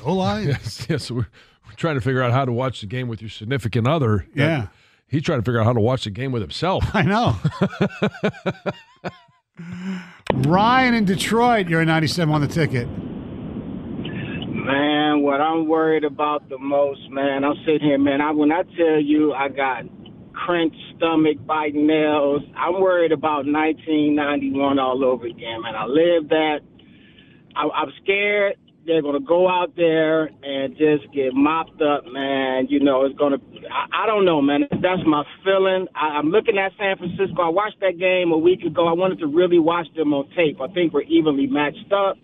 Go 0.02 0.14
Lions! 0.14 0.46
Yes, 0.48 0.86
yes. 0.88 1.10
We're, 1.10 1.26
we're 1.66 1.76
trying 1.76 1.96
to 1.96 2.00
figure 2.00 2.22
out 2.22 2.32
how 2.32 2.44
to 2.44 2.52
watch 2.52 2.80
the 2.80 2.86
game 2.86 3.08
with 3.08 3.20
your 3.20 3.30
significant 3.30 3.86
other. 3.86 4.26
Yeah. 4.34 4.68
He's 5.08 5.22
trying 5.22 5.40
to 5.40 5.44
figure 5.44 5.60
out 5.60 5.64
how 5.64 5.72
to 5.72 5.80
watch 5.80 6.04
the 6.04 6.10
game 6.10 6.30
with 6.32 6.42
himself. 6.42 6.84
I 6.94 7.02
know. 7.02 7.36
Ryan 10.48 10.94
in 10.94 11.04
Detroit, 11.04 11.68
you're 11.68 11.80
a 11.80 11.84
97 11.84 12.32
on 12.32 12.40
the 12.40 12.48
ticket. 12.48 12.88
Man, 14.48 15.22
what 15.22 15.40
I'm 15.40 15.66
worried 15.66 16.04
about 16.04 16.48
the 16.48 16.58
most, 16.58 17.10
man, 17.10 17.44
I'm 17.44 17.56
sitting 17.66 17.88
here, 17.88 17.98
man. 17.98 18.20
I 18.20 18.30
when 18.30 18.52
I 18.52 18.62
tell 18.76 19.00
you 19.00 19.32
I 19.32 19.48
got 19.48 19.84
clenched 20.46 20.76
stomach, 20.96 21.44
biting 21.44 21.86
nails, 21.86 22.42
I'm 22.56 22.80
worried 22.80 23.12
about 23.12 23.44
1991 23.46 24.78
all 24.78 25.04
over 25.04 25.26
again, 25.26 25.62
man. 25.62 25.74
I 25.74 25.86
lived 25.86 26.30
that. 26.30 26.60
I, 27.56 27.68
I'm 27.68 27.92
scared 28.02 28.56
they're 28.86 29.02
gonna 29.02 29.20
go 29.20 29.48
out 29.48 29.76
there 29.76 30.30
and 30.42 30.76
just 30.76 31.12
get 31.12 31.34
mopped 31.34 31.80
up, 31.82 32.04
man. 32.06 32.66
You 32.68 32.80
know, 32.80 33.04
it's 33.04 33.16
gonna. 33.18 33.36
I, 33.70 34.04
I 34.04 34.06
don't 34.06 34.24
know, 34.24 34.40
man. 34.40 34.62
That's 34.70 35.02
my 35.06 35.22
feeling. 35.44 35.86
I, 35.94 36.18
I'm 36.18 36.30
looking 36.30 36.58
at 36.58 36.72
San 36.78 36.96
Francisco. 36.96 37.42
I 37.42 37.48
watched 37.48 37.80
that 37.80 37.98
game 37.98 38.32
a 38.32 38.38
week 38.38 38.62
ago. 38.62 38.88
I 38.88 38.92
wanted 38.92 39.18
to 39.20 39.26
really 39.26 39.58
watch 39.58 39.86
them 39.96 40.14
on 40.14 40.28
tape. 40.36 40.60
I 40.60 40.68
think 40.72 40.92
we're 40.92 41.02
evenly 41.02 41.46
matched 41.46 41.92
up. 41.92 42.16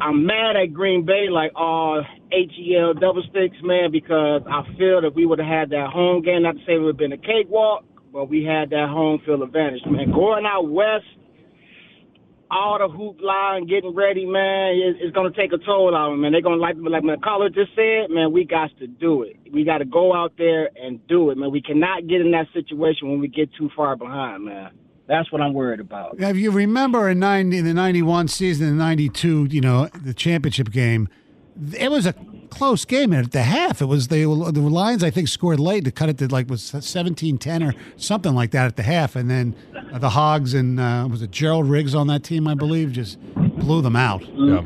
I'm 0.00 0.26
mad 0.26 0.56
at 0.56 0.72
Green 0.72 1.06
Bay, 1.06 1.28
like 1.30 1.52
all 1.54 2.02
HEL 2.32 2.94
double 2.94 3.22
sticks, 3.30 3.56
man, 3.62 3.92
because 3.92 4.42
I 4.50 4.62
feel 4.76 5.00
that 5.02 5.14
we 5.14 5.26
would 5.26 5.38
have 5.38 5.48
had 5.48 5.70
that 5.70 5.90
home 5.90 6.22
game. 6.22 6.42
Not 6.42 6.56
to 6.56 6.58
say 6.66 6.74
it 6.74 6.78
would 6.78 6.94
have 6.94 6.96
been 6.96 7.12
a 7.12 7.18
cakewalk, 7.18 7.84
but 8.12 8.28
we 8.28 8.44
had 8.44 8.70
that 8.70 8.88
home 8.88 9.20
field 9.24 9.42
advantage, 9.42 9.82
man. 9.86 10.10
Going 10.10 10.44
out 10.44 10.68
west, 10.68 11.04
all 12.50 12.78
the 12.78 12.88
hoopla 12.88 13.56
and 13.56 13.68
getting 13.68 13.94
ready, 13.94 14.24
man, 14.26 14.74
it's, 14.76 14.98
it's 15.02 15.14
going 15.14 15.32
to 15.32 15.38
take 15.38 15.52
a 15.52 15.58
toll 15.58 15.94
on 15.94 16.12
them, 16.12 16.20
man. 16.20 16.32
They're 16.32 16.42
going 16.42 16.58
to, 16.58 16.62
like, 16.62 16.76
like 16.78 17.02
my 17.02 17.16
caller 17.16 17.48
just 17.48 17.74
said, 17.74 18.10
man, 18.10 18.32
we 18.32 18.44
got 18.44 18.70
to 18.78 18.86
do 18.86 19.22
it. 19.22 19.36
We 19.52 19.64
got 19.64 19.78
to 19.78 19.84
go 19.84 20.14
out 20.14 20.32
there 20.38 20.70
and 20.80 21.04
do 21.08 21.30
it, 21.30 21.38
man. 21.38 21.50
We 21.50 21.62
cannot 21.62 22.06
get 22.06 22.20
in 22.20 22.30
that 22.32 22.46
situation 22.52 23.10
when 23.10 23.20
we 23.20 23.28
get 23.28 23.52
too 23.54 23.70
far 23.76 23.96
behind, 23.96 24.44
man. 24.44 24.70
That's 25.08 25.30
what 25.30 25.40
I'm 25.40 25.54
worried 25.54 25.80
about. 25.80 26.16
If 26.18 26.36
you 26.36 26.50
remember 26.50 27.08
in 27.08 27.20
90, 27.20 27.60
the 27.60 27.74
91 27.74 28.28
season, 28.28 28.76
the 28.76 28.84
92, 28.84 29.46
you 29.50 29.60
know, 29.60 29.86
the 29.86 30.12
championship 30.12 30.70
game, 30.70 31.08
it 31.76 31.90
was 31.90 32.06
a 32.06 32.14
close 32.46 32.84
game. 32.84 33.12
And 33.12 33.24
at 33.24 33.32
the 33.32 33.42
half, 33.42 33.82
it 33.82 33.86
was 33.86 34.08
the, 34.08 34.24
the 34.24 34.60
Lions, 34.60 35.02
I 35.02 35.10
think, 35.10 35.28
scored 35.28 35.60
late 35.60 35.84
to 35.84 35.90
cut 35.90 36.08
it 36.08 36.18
to 36.18 36.28
like 36.28 36.48
was 36.48 36.62
17 36.62 37.38
10 37.38 37.62
or 37.62 37.74
something 37.96 38.34
like 38.34 38.50
that 38.52 38.66
at 38.66 38.76
the 38.76 38.82
half. 38.82 39.16
And 39.16 39.30
then 39.30 39.54
uh, 39.92 39.98
the 39.98 40.10
Hogs 40.10 40.54
and 40.54 40.80
uh, 40.80 41.08
was 41.10 41.22
it 41.22 41.30
Gerald 41.30 41.68
Riggs 41.68 41.94
on 41.94 42.06
that 42.08 42.24
team, 42.24 42.48
I 42.48 42.54
believe, 42.54 42.92
just 42.92 43.18
blew 43.34 43.82
them 43.82 43.96
out. 43.96 44.22
Yeah. 44.34 44.62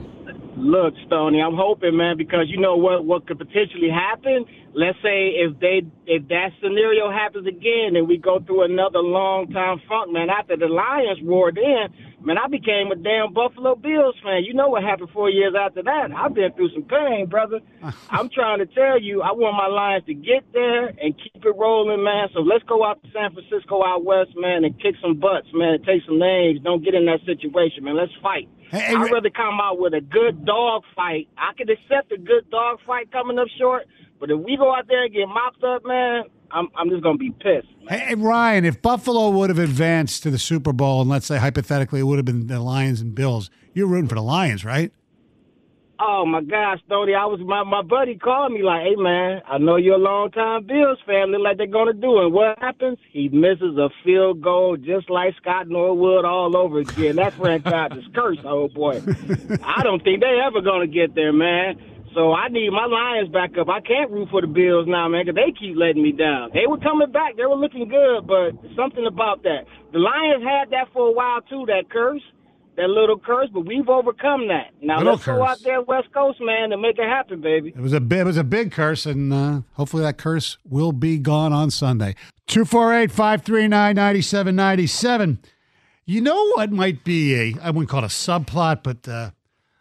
Look, 0.57 0.95
Stoney, 1.07 1.41
I'm 1.41 1.57
hoping, 1.57 1.97
man, 1.97 2.19
because 2.19 2.47
you 2.49 2.61
know 2.61 2.77
what 2.77 3.07
what 3.07 3.27
could 3.27 3.39
potentially 3.39 3.89
happen. 3.89 4.45
Let's 4.75 4.99
say 5.03 5.41
if 5.41 5.59
they 5.59 5.83
if 6.07 6.29
that 6.29 6.51
scenario 6.61 7.11
happens 7.11 7.47
again, 7.47 7.97
and 7.97 8.07
we 8.07 8.19
go 8.19 8.41
through 8.41 8.65
another 8.65 8.99
long 8.99 9.51
time 9.51 9.81
funk, 9.89 10.13
man. 10.13 10.29
After 10.29 10.59
the 10.59 10.67
Lions 10.67 11.21
roared 11.25 11.57
in, 11.57 11.89
man, 12.23 12.39
I 12.39 12.49
became 12.49 12.91
a 12.93 12.97
damn 12.97 13.33
Buffalo 13.33 13.75
Bills 13.75 14.15
fan. 14.23 14.45
You 14.45 14.55
know 14.55 14.69
what 14.69 14.83
happened 14.83 15.11
four 15.13 15.31
years 15.31 15.55
after 15.59 15.83
that? 15.83 16.13
I've 16.15 16.35
been 16.35 16.53
through 16.53 16.71
some 16.75 16.85
pain, 16.85 17.27
brother. 17.27 17.61
I'm 18.11 18.29
trying 18.29 18.59
to 18.59 18.67
tell 18.67 19.01
you, 19.01 19.23
I 19.23 19.33
want 19.33 19.57
my 19.57 19.67
Lions 19.67 20.05
to 20.07 20.15
get 20.15 20.45
there 20.53 20.89
and 20.89 21.15
keep 21.17 21.45
it 21.45 21.57
rolling, 21.57 22.05
man. 22.05 22.29
So 22.35 22.41
let's 22.41 22.65
go 22.65 22.85
out 22.85 23.03
to 23.03 23.09
San 23.13 23.33
Francisco 23.33 23.85
out 23.85 24.05
west, 24.05 24.31
man, 24.37 24.65
and 24.65 24.75
kick 24.81 24.95
some 25.03 25.19
butts, 25.19 25.49
man, 25.55 25.81
and 25.81 25.85
take 25.85 26.03
some 26.07 26.19
names. 26.19 26.61
Don't 26.63 26.85
get 26.85 26.95
in 26.95 27.07
that 27.07 27.21
situation, 27.27 27.85
man. 27.85 27.97
Let's 27.97 28.13
fight. 28.23 28.49
Hey, 28.71 28.95
I'd 28.95 29.11
rather 29.11 29.31
come 29.31 29.59
out 29.61 29.81
with 29.81 29.95
a 29.95 30.01
good 30.01 30.45
dog 30.45 30.83
fight. 30.95 31.29
I 31.37 31.53
could 31.59 31.71
accept 31.71 32.13
a 32.13 32.19
good 32.19 32.49
dog 32.51 32.79
fight 32.87 33.11
coming 33.11 33.39
up 33.39 33.49
short, 33.59 33.83
but 34.21 34.31
if 34.31 34.39
we 34.39 34.57
go 34.57 34.75
out 34.75 34.87
there 34.87 35.05
and 35.05 35.13
get 35.13 35.27
mopped 35.27 35.65
up, 35.65 35.83
man, 35.85 36.25
I'm 36.53 36.69
I'm 36.77 36.91
just 36.91 37.03
gonna 37.03 37.19
be 37.19 37.31
pissed. 37.31 37.69
Hey, 37.89 37.99
hey, 37.99 38.15
Ryan, 38.15 38.65
if 38.65 38.81
Buffalo 38.83 39.31
would 39.31 39.51
have 39.51 39.59
advanced 39.59 40.23
to 40.25 40.31
the 40.31 40.39
Super 40.39 40.73
Bowl, 40.73 41.01
and 41.01 41.11
let's 41.11 41.27
say 41.27 41.39
hypothetically 41.39 42.01
it 42.01 42.05
would 42.05 42.19
have 42.19 42.25
been 42.25 42.47
the 42.47 42.61
Lions 42.61 43.01
and 43.01 43.15
Bills, 43.15 43.51
you're 43.75 43.87
rooting 43.87 44.09
for 44.09 44.15
the 44.15 44.23
Lions, 44.23 44.65
right? 44.65 44.93
Oh 46.03 46.25
my 46.25 46.41
gosh, 46.41 46.79
Stoney, 46.87 47.15
I 47.15 47.27
was 47.27 47.41
my 47.41 47.63
my 47.63 47.83
buddy 47.83 48.17
called 48.17 48.53
me 48.53 48.63
like, 48.63 48.85
"Hey 48.87 48.97
man, 48.97 49.43
I 49.47 49.59
know 49.59 49.77
you're 49.77 49.97
a 49.97 49.99
long 49.99 50.31
time 50.31 50.65
Bills 50.65 50.99
fan. 51.07 51.31
Look 51.31 51.43
like 51.43 51.59
they're 51.59 51.67
gonna 51.67 51.93
do 51.93 52.23
it. 52.23 52.29
What 52.33 52.59
happens? 52.59 52.97
He 53.13 53.29
misses 53.29 53.77
a 53.77 53.91
field 54.03 54.41
goal 54.41 54.79
just 54.79 55.11
like 55.11 55.37
Scott 55.37 55.69
Norwood 55.69 56.25
all 56.25 56.57
over 56.57 56.79
again. 56.79 57.17
That 57.17 57.35
franchise 57.35 57.91
is 57.99 58.05
cursed, 58.15 58.47
oh 58.47 58.69
boy. 58.69 59.03
I 59.63 59.83
don't 59.83 60.03
think 60.03 60.21
they 60.23 60.41
ever 60.43 60.63
gonna 60.63 60.87
get 60.87 61.15
there, 61.15 61.35
man. 61.35 61.79
So 62.15 62.33
I 62.33 62.49
need 62.49 62.71
my 62.71 62.87
Lions 62.87 63.29
back 63.31 63.57
up. 63.57 63.69
I 63.69 63.81
can't 63.81 64.11
root 64.11 64.29
for 64.31 64.41
the 64.41 64.49
Bills 64.49 64.87
now, 64.89 65.07
man, 65.09 65.25
'cause 65.27 65.35
they 65.37 65.53
keep 65.53 65.77
letting 65.77 66.03
me 66.03 66.11
down. 66.13 66.51
They 66.53 66.67
were 66.67 66.79
coming 66.79 67.11
back. 67.13 67.37
They 67.37 67.47
were 67.47 67.55
looking 67.55 67.89
good, 67.89 68.27
but 68.27 68.51
something 68.75 69.07
about 69.07 69.43
that. 69.45 69.65
The 69.93 69.99
Lions 70.01 70.43
had 70.43 70.71
that 70.71 70.89
for 70.93 71.09
a 71.09 71.13
while 71.13 71.41
too, 71.43 71.65
that 71.67 71.89
curse, 71.89 72.23
that 72.77 72.89
little 72.91 73.17
curse, 73.19 73.49
but 73.53 73.61
we've 73.65 73.89
overcome 73.89 74.49
that. 74.49 74.71
Now 74.83 74.99
Little 74.99 75.13
let's 75.13 75.25
go 75.25 75.45
out 75.45 75.59
there 75.63 75.83
West 75.83 76.13
Coast, 76.13 76.41
man, 76.41 76.73
and 76.73 76.83
make 76.83 76.99
it 76.99 77.07
happen, 77.09 77.41
baby. 77.41 77.69
It 77.77 77.81
was 77.81 77.93
a 77.93 78.01
big, 78.01 78.19
it 78.21 78.25
was 78.27 78.37
a 78.37 78.45
big 78.45 78.73
curse, 78.73 79.07
and 79.07 79.33
uh, 79.33 79.61
hopefully 79.75 80.03
that 80.03 80.19
curse 80.19 80.59
will 80.69 80.93
be 80.93 81.17
gone 81.19 81.53
on 81.53 81.71
Sunday. 81.71 82.17
248 82.49 83.13
539 83.13 83.95
9797. 83.95 85.39
You 86.07 86.21
know 86.21 86.51
what 86.57 86.73
might 86.73 87.05
be 87.05 87.35
a, 87.37 87.55
I 87.63 87.71
wouldn't 87.71 87.89
call 87.89 88.01
it 88.03 88.07
a 88.07 88.09
subplot, 88.09 88.83
but 88.83 89.07
uh, 89.07 89.31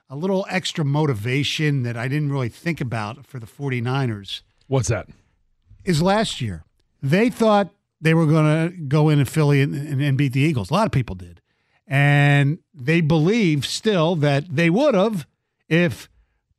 a 0.10 0.16
little 0.16 0.46
extra 0.50 0.84
motivation 0.84 1.84
that 1.84 1.96
I 1.96 2.08
didn't 2.08 2.32
really 2.32 2.50
think 2.50 2.82
about 2.82 3.25
for 3.25 3.39
the 3.39 3.46
49ers 3.46 4.42
What's 4.68 4.88
that? 4.89 5.08
is 5.86 6.01
last 6.01 6.42
year. 6.42 6.63
They 7.01 7.30
thought 7.30 7.70
they 8.01 8.13
were 8.13 8.25
going 8.25 8.70
to 8.70 8.75
go 8.75 9.10
in 9.10 9.24
Philly 9.25 9.62
and, 9.62 9.74
and, 9.75 10.01
and 10.01 10.18
beat 10.18 10.34
the 10.34 10.42
Eagles. 10.42 10.70
A 10.70 10.74
lot 10.74 10.86
of 10.86 10.92
people 10.92 11.16
did. 11.16 11.42
And 11.88 12.60
they 12.74 13.01
believe 13.01 13.66
still 13.66 14.16
that 14.18 14.46
they 14.56 14.70
would 14.70 14.96
have 14.96 15.25
if 15.68 16.10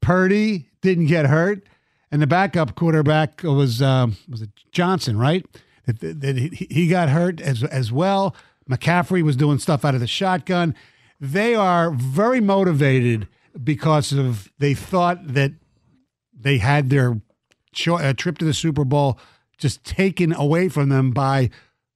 Purdy 0.00 0.68
didn't 0.80 1.06
get 1.06 1.26
hurt 1.26 1.62
and 2.10 2.20
the 2.20 2.26
backup 2.26 2.74
quarterback 2.74 3.42
was 3.42 3.80
um, 3.80 4.16
was 4.28 4.42
it 4.42 4.50
Johnson, 4.72 5.18
right? 5.18 5.46
That, 5.86 6.00
that, 6.00 6.20
that 6.20 6.36
he, 6.36 6.66
he 6.70 6.88
got 6.88 7.08
hurt 7.08 7.40
as 7.40 7.62
as 7.64 7.92
well. 7.92 8.34
McCaffrey 8.68 9.22
was 9.22 9.36
doing 9.36 9.58
stuff 9.58 9.84
out 9.84 9.94
of 9.94 10.00
the 10.00 10.06
shotgun. 10.06 10.74
They 11.20 11.54
are 11.54 11.90
very 11.90 12.40
motivated 12.40 13.28
because 13.62 14.12
of 14.12 14.50
they 14.58 14.74
thought 14.74 15.26
that 15.34 15.52
they 16.38 16.58
had 16.58 16.90
their 16.90 17.20
cho- 17.72 17.96
uh, 17.98 18.12
trip 18.12 18.38
to 18.38 18.44
the 18.44 18.54
Super 18.54 18.84
Bowl 18.84 19.18
just 19.58 19.84
taken 19.84 20.32
away 20.34 20.68
from 20.68 20.88
them 20.88 21.10
by 21.10 21.50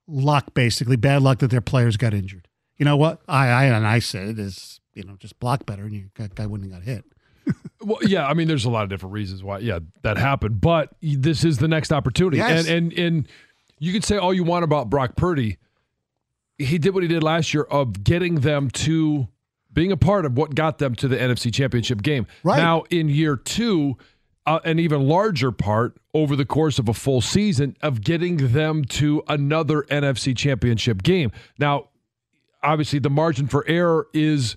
luck, 0.07 0.53
basically 0.55 0.97
bad 0.97 1.23
luck 1.23 1.39
that 1.39 1.51
their 1.51 1.61
players 1.63 1.97
got 1.97 2.13
injured. 2.13 2.47
You 2.77 2.85
know 2.85 2.97
what? 2.97 3.23
I, 3.29 3.49
I 3.49 3.65
and 3.67 3.87
I 3.87 3.99
said 4.01 4.29
it 4.29 4.39
is 4.39 4.81
you 4.95 5.05
know 5.05 5.17
just 5.19 5.39
block 5.41 5.65
better, 5.67 5.85
and 5.85 5.93
you 5.93 6.11
that 6.17 6.35
guy 6.35 6.47
wouldn't 6.47 6.73
have 6.73 6.83
got 6.85 6.89
hit. 6.89 7.05
Well, 7.81 7.99
yeah, 8.03 8.27
I 8.27 8.33
mean, 8.33 8.49
there's 8.49 8.65
a 8.65 8.71
lot 8.71 8.85
of 8.85 8.89
different 8.89 9.13
reasons 9.13 9.43
why, 9.43 9.59
yeah, 9.59 9.79
that 10.05 10.17
happened. 10.17 10.59
But 10.59 10.95
this 11.03 11.45
is 11.45 11.59
the 11.59 11.69
next 11.69 11.93
opportunity, 11.93 12.39
Yes. 12.39 12.67
and 12.67 12.91
and 12.91 12.99
and 12.99 13.29
you 13.79 13.93
can 13.93 14.01
say 14.01 14.17
all 14.17 14.33
you 14.33 14.43
want 14.43 14.65
about 14.65 14.89
Brock 14.89 15.17
Purdy. 15.17 15.59
He 16.57 16.79
did 16.79 16.95
what 16.95 17.03
he 17.03 17.09
did 17.11 17.23
last 17.23 17.53
year 17.53 17.65
of 17.65 18.03
getting 18.03 18.37
them 18.37 18.71
to 18.71 19.29
being 19.75 19.93
a 19.93 19.97
part 19.97 20.25
of 20.25 20.37
what 20.37 20.55
got 20.55 20.79
them 20.79 20.95
to 20.97 21.09
the 21.09 21.17
NFC 21.17 21.53
Championship 21.53 22.03
game. 22.03 22.27
Right. 22.43 22.57
Now, 22.57 22.85
in 22.91 23.09
year 23.09 23.37
two, 23.37 23.99
uh, 24.47 24.61
an 24.65 24.79
even 24.79 25.07
larger 25.09 25.53
part 25.53 25.97
over 26.13 26.37
the 26.37 26.45
course 26.45 26.79
of 26.79 26.89
a 26.89 26.95
full 26.95 27.21
season 27.21 27.77
of 27.83 28.03
getting 28.03 28.53
them 28.53 28.85
to 28.85 29.23
another 29.29 29.83
NFC 29.85 30.37
Championship 30.37 31.03
game. 31.03 31.33
Now, 31.59 31.89
obviously 32.63 32.99
the 32.99 33.11
margin 33.11 33.47
for 33.47 33.67
error 33.69 34.09
is 34.13 34.57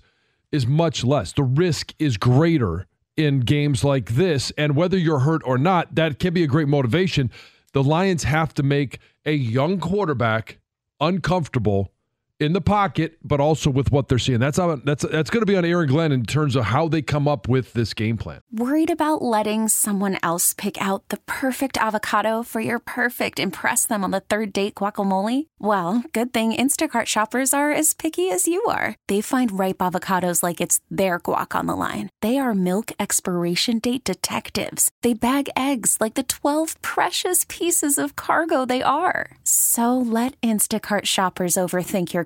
is 0.50 0.66
much 0.66 1.04
less. 1.04 1.32
The 1.32 1.42
risk 1.42 1.92
is 1.98 2.16
greater 2.16 2.86
in 3.18 3.40
games 3.40 3.84
like 3.84 4.10
this 4.14 4.50
and 4.56 4.74
whether 4.74 4.96
you're 4.96 5.18
hurt 5.18 5.42
or 5.44 5.58
not, 5.58 5.94
that 5.96 6.18
can 6.18 6.32
be 6.32 6.42
a 6.42 6.46
great 6.46 6.68
motivation. 6.68 7.30
The 7.72 7.82
Lions 7.82 8.24
have 8.24 8.54
to 8.54 8.62
make 8.62 8.98
a 9.26 9.32
young 9.32 9.78
quarterback 9.78 10.58
uncomfortable 11.00 11.92
in 12.40 12.52
the 12.52 12.60
pocket, 12.60 13.18
but 13.22 13.40
also 13.40 13.70
with 13.70 13.90
what 13.90 14.08
they're 14.08 14.18
seeing. 14.18 14.38
That's 14.38 14.58
how 14.58 14.76
that's 14.76 15.04
that's 15.04 15.30
going 15.30 15.42
to 15.42 15.46
be 15.46 15.56
on 15.56 15.64
Aaron 15.64 15.88
Glenn 15.88 16.12
in 16.12 16.24
terms 16.24 16.56
of 16.56 16.64
how 16.64 16.88
they 16.88 17.02
come 17.02 17.26
up 17.26 17.48
with 17.48 17.72
this 17.72 17.94
game 17.94 18.16
plan. 18.16 18.40
Worried 18.52 18.90
about 18.90 19.22
letting 19.22 19.68
someone 19.68 20.18
else 20.22 20.52
pick 20.52 20.80
out 20.80 21.08
the 21.08 21.18
perfect 21.26 21.76
avocado 21.76 22.42
for 22.42 22.60
your 22.60 22.78
perfect 22.78 23.38
impress 23.38 23.86
them 23.86 24.04
on 24.04 24.10
the 24.10 24.20
third 24.20 24.52
date 24.52 24.76
guacamole? 24.76 25.46
Well, 25.58 26.04
good 26.12 26.32
thing 26.32 26.52
Instacart 26.52 27.06
shoppers 27.06 27.52
are 27.52 27.72
as 27.72 27.94
picky 27.94 28.30
as 28.30 28.46
you 28.46 28.64
are. 28.68 28.94
They 29.08 29.20
find 29.20 29.58
ripe 29.58 29.78
avocados 29.78 30.42
like 30.42 30.60
it's 30.60 30.80
their 30.90 31.18
guac 31.18 31.54
on 31.54 31.66
the 31.66 31.76
line. 31.76 32.10
They 32.22 32.38
are 32.38 32.54
milk 32.54 32.92
expiration 33.00 33.78
date 33.80 34.04
detectives. 34.04 34.90
They 35.02 35.14
bag 35.14 35.48
eggs 35.56 35.98
like 36.00 36.14
the 36.14 36.22
12 36.22 36.80
precious 36.82 37.44
pieces 37.48 37.98
of 37.98 38.16
cargo 38.16 38.64
they 38.64 38.82
are. 38.82 39.32
So 39.44 39.96
let 39.98 40.40
Instacart 40.40 41.06
shoppers 41.06 41.54
overthink 41.54 42.12
your 42.12 42.24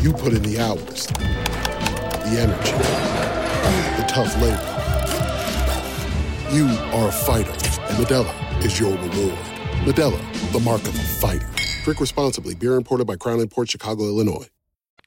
You 0.00 0.12
put 0.12 0.32
in 0.34 0.42
the 0.42 0.58
hours, 0.60 1.06
the 1.06 2.38
energy, 2.38 2.72
the 3.96 4.04
tough 4.08 4.34
labor. 4.40 4.72
You 6.54 6.66
are 6.96 7.08
a 7.08 7.12
fighter, 7.12 7.50
and 7.50 7.96
Modelo 7.98 8.64
is 8.64 8.78
your 8.78 8.90
reward. 8.92 9.38
Modelo, 9.84 10.52
the 10.52 10.60
mark 10.60 10.82
of 10.82 10.94
a 10.94 11.02
fighter. 11.02 11.48
Drink 11.84 12.00
responsibly. 12.00 12.54
Beer 12.54 12.74
imported 12.74 13.06
by 13.06 13.16
Crown 13.16 13.46
Port 13.48 13.70
Chicago, 13.70 14.04
Illinois. 14.04 14.46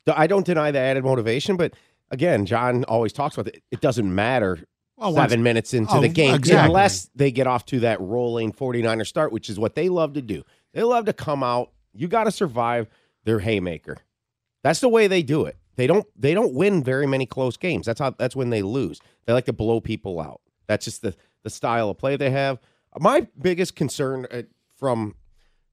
I 0.07 0.27
don't 0.27 0.45
deny 0.45 0.71
the 0.71 0.79
added 0.79 1.03
motivation, 1.03 1.55
but 1.55 1.73
again, 2.11 2.45
John 2.45 2.83
always 2.85 3.13
talks 3.13 3.37
about 3.37 3.47
it. 3.55 3.63
It 3.71 3.79
doesn't 3.81 4.13
matter 4.13 4.57
oh, 4.97 5.11
Well, 5.11 5.23
seven 5.23 5.39
once- 5.39 5.43
minutes 5.43 5.73
into 5.73 5.93
Oh, 5.93 6.01
the 6.01 6.07
game 6.09 6.33
exactly. 6.35 6.65
unless 6.65 7.09
they 7.15 7.31
get 7.31 7.47
off 7.47 7.65
to 7.67 7.81
that 7.81 8.01
rolling 8.01 8.51
49er 8.51 9.05
start, 9.05 9.31
which 9.31 9.49
is 9.49 9.59
what 9.59 9.75
they 9.75 9.87
love 9.87 10.13
to 10.13 10.21
do. 10.21 10.43
They 10.73 10.83
love 10.83 11.05
to 11.05 11.13
come 11.13 11.43
out. 11.43 11.71
You 11.93 12.07
got 12.07 12.23
to 12.25 12.31
survive 12.31 12.87
their 13.23 13.39
haymaker. 13.39 13.97
That's 14.63 14.79
the 14.81 14.89
way 14.89 15.07
they 15.07 15.23
do 15.23 15.45
it. 15.45 15.57
They 15.75 15.87
don't 15.87 16.05
they 16.17 16.33
don't 16.33 16.53
win 16.53 16.83
very 16.83 17.07
many 17.07 17.25
close 17.25 17.55
games. 17.57 17.85
That's 17.85 17.99
how 17.99 18.11
that's 18.11 18.35
when 18.35 18.49
they 18.49 18.61
lose. 18.61 18.99
They 19.25 19.33
like 19.33 19.45
to 19.45 19.53
blow 19.53 19.79
people 19.79 20.19
out. 20.19 20.41
That's 20.67 20.85
just 20.85 21.01
the 21.01 21.15
the 21.43 21.49
style 21.49 21.89
of 21.89 21.97
play 21.97 22.17
they 22.17 22.31
have. 22.31 22.59
My 22.99 23.27
biggest 23.41 23.75
concern 23.75 24.27
uh, 24.31 24.41
from 24.75 25.15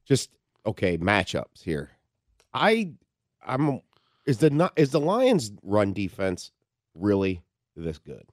just 0.05 0.29
okay 0.65 0.97
matchups 0.97 1.63
here. 1.63 1.89
I 2.53 2.93
I'm 3.45 3.81
is 4.25 4.37
the 4.37 4.49
not 4.49 4.71
is 4.77 4.91
the 4.91 4.99
Lions 5.01 5.51
run 5.63 5.91
defense 5.93 6.51
really 6.95 7.41
this 7.75 7.97
good? 7.97 8.23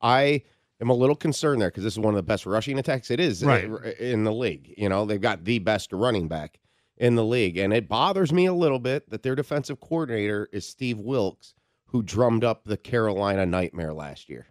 I 0.00 0.42
am 0.80 0.90
a 0.90 0.94
little 0.94 1.16
concerned 1.16 1.60
there 1.60 1.68
because 1.68 1.84
this 1.84 1.94
is 1.94 1.98
one 1.98 2.14
of 2.14 2.16
the 2.16 2.22
best 2.22 2.46
rushing 2.46 2.78
attacks 2.78 3.10
it 3.10 3.20
is 3.20 3.44
Right. 3.44 3.64
in 3.98 4.24
the 4.24 4.32
league. 4.32 4.72
You 4.76 4.88
know, 4.88 5.04
they've 5.04 5.20
got 5.20 5.44
the 5.44 5.58
best 5.58 5.92
running 5.92 6.28
back 6.28 6.60
in 6.98 7.14
the 7.14 7.24
league. 7.24 7.56
And 7.56 7.72
it 7.72 7.88
bothers 7.88 8.32
me 8.32 8.46
a 8.46 8.52
little 8.52 8.78
bit 8.78 9.08
that 9.10 9.22
their 9.22 9.34
defensive 9.34 9.80
coordinator 9.80 10.48
is 10.52 10.66
Steve 10.66 10.98
Wilks, 10.98 11.54
who 11.86 12.02
drummed 12.02 12.44
up 12.44 12.64
the 12.64 12.76
Carolina 12.76 13.46
nightmare 13.46 13.92
last 13.92 14.28
year. 14.28 14.46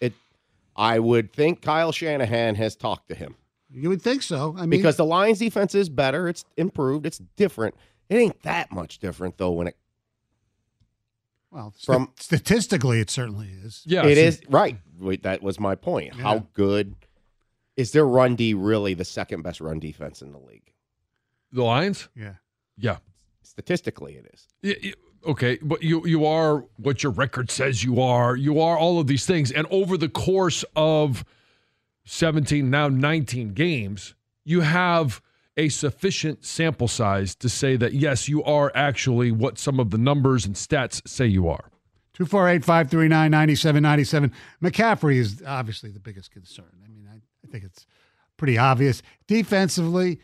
It 0.00 0.14
I 0.74 0.98
would 0.98 1.32
think 1.32 1.62
Kyle 1.62 1.92
Shanahan 1.92 2.54
has 2.56 2.76
talked 2.76 3.08
to 3.08 3.14
him. 3.14 3.36
You 3.70 3.88
would 3.90 4.02
think 4.02 4.22
so. 4.22 4.54
I 4.56 4.60
mean, 4.60 4.70
because 4.70 4.96
the 4.96 5.04
Lions 5.04 5.38
defense 5.38 5.74
is 5.74 5.88
better, 5.88 6.28
it's 6.28 6.44
improved, 6.56 7.06
it's 7.06 7.18
different. 7.36 7.74
It 8.08 8.16
ain't 8.16 8.42
that 8.42 8.72
much 8.72 8.98
different 8.98 9.38
though 9.38 9.50
when 9.50 9.68
it 9.68 9.76
well, 11.50 11.72
st- 11.76 11.84
from- 11.84 12.12
statistically, 12.18 13.00
it 13.00 13.10
certainly 13.10 13.48
is. 13.64 13.82
Yeah, 13.86 14.06
it 14.06 14.18
is 14.18 14.40
right. 14.48 14.78
Wait, 14.98 15.22
that 15.22 15.42
was 15.42 15.60
my 15.60 15.74
point. 15.74 16.14
Yeah. 16.16 16.22
How 16.22 16.46
good 16.54 16.94
is 17.76 17.92
their 17.92 18.06
run 18.06 18.36
D 18.36 18.54
really 18.54 18.94
the 18.94 19.04
second 19.04 19.42
best 19.42 19.60
run 19.60 19.78
defense 19.78 20.22
in 20.22 20.32
the 20.32 20.38
league? 20.38 20.72
The 21.56 21.64
Lions? 21.64 22.08
Yeah. 22.14 22.34
Yeah. 22.78 22.98
Statistically, 23.42 24.14
it 24.14 24.30
is. 24.32 24.46
Y- 24.62 24.76
y- 24.82 24.92
Okay, 25.26 25.58
but 25.60 25.82
you 25.82 26.06
you 26.06 26.24
are 26.24 26.64
what 26.76 27.02
your 27.02 27.10
record 27.10 27.50
says 27.50 27.82
you 27.82 28.00
are. 28.00 28.36
You 28.36 28.60
are 28.60 28.78
all 28.78 29.00
of 29.00 29.08
these 29.08 29.26
things, 29.26 29.50
and 29.50 29.66
over 29.72 29.96
the 29.96 30.08
course 30.08 30.64
of 30.76 31.24
seventeen, 32.04 32.70
now 32.70 32.86
nineteen 32.88 33.48
games, 33.48 34.14
you 34.44 34.60
have 34.60 35.20
a 35.56 35.68
sufficient 35.68 36.44
sample 36.44 36.86
size 36.86 37.34
to 37.36 37.48
say 37.48 37.76
that 37.76 37.92
yes, 37.94 38.28
you 38.28 38.44
are 38.44 38.70
actually 38.76 39.32
what 39.32 39.58
some 39.58 39.80
of 39.80 39.90
the 39.90 39.98
numbers 39.98 40.46
and 40.46 40.54
stats 40.54 41.00
say 41.08 41.26
you 41.26 41.48
are. 41.48 41.70
248 42.12 42.64
539 42.64 43.30
9797. 43.30 44.32
McCaffrey 44.62 45.16
is 45.16 45.42
obviously 45.46 45.90
the 45.90 45.98
biggest 45.98 46.30
concern. 46.30 46.70
I 46.84 46.88
mean, 46.88 47.08
I, 47.10 47.16
I 47.16 47.50
think 47.50 47.64
it's 47.64 47.84
pretty 48.36 48.58
obvious. 48.58 49.02
Defensively, 49.26 50.20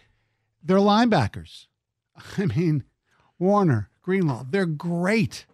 they're 0.62 0.78
linebackers. 0.78 1.66
I 2.38 2.46
mean, 2.46 2.84
Warner, 3.38 3.88
Greenlaw, 4.02 4.46
they're 4.48 4.66
great. 4.66 5.46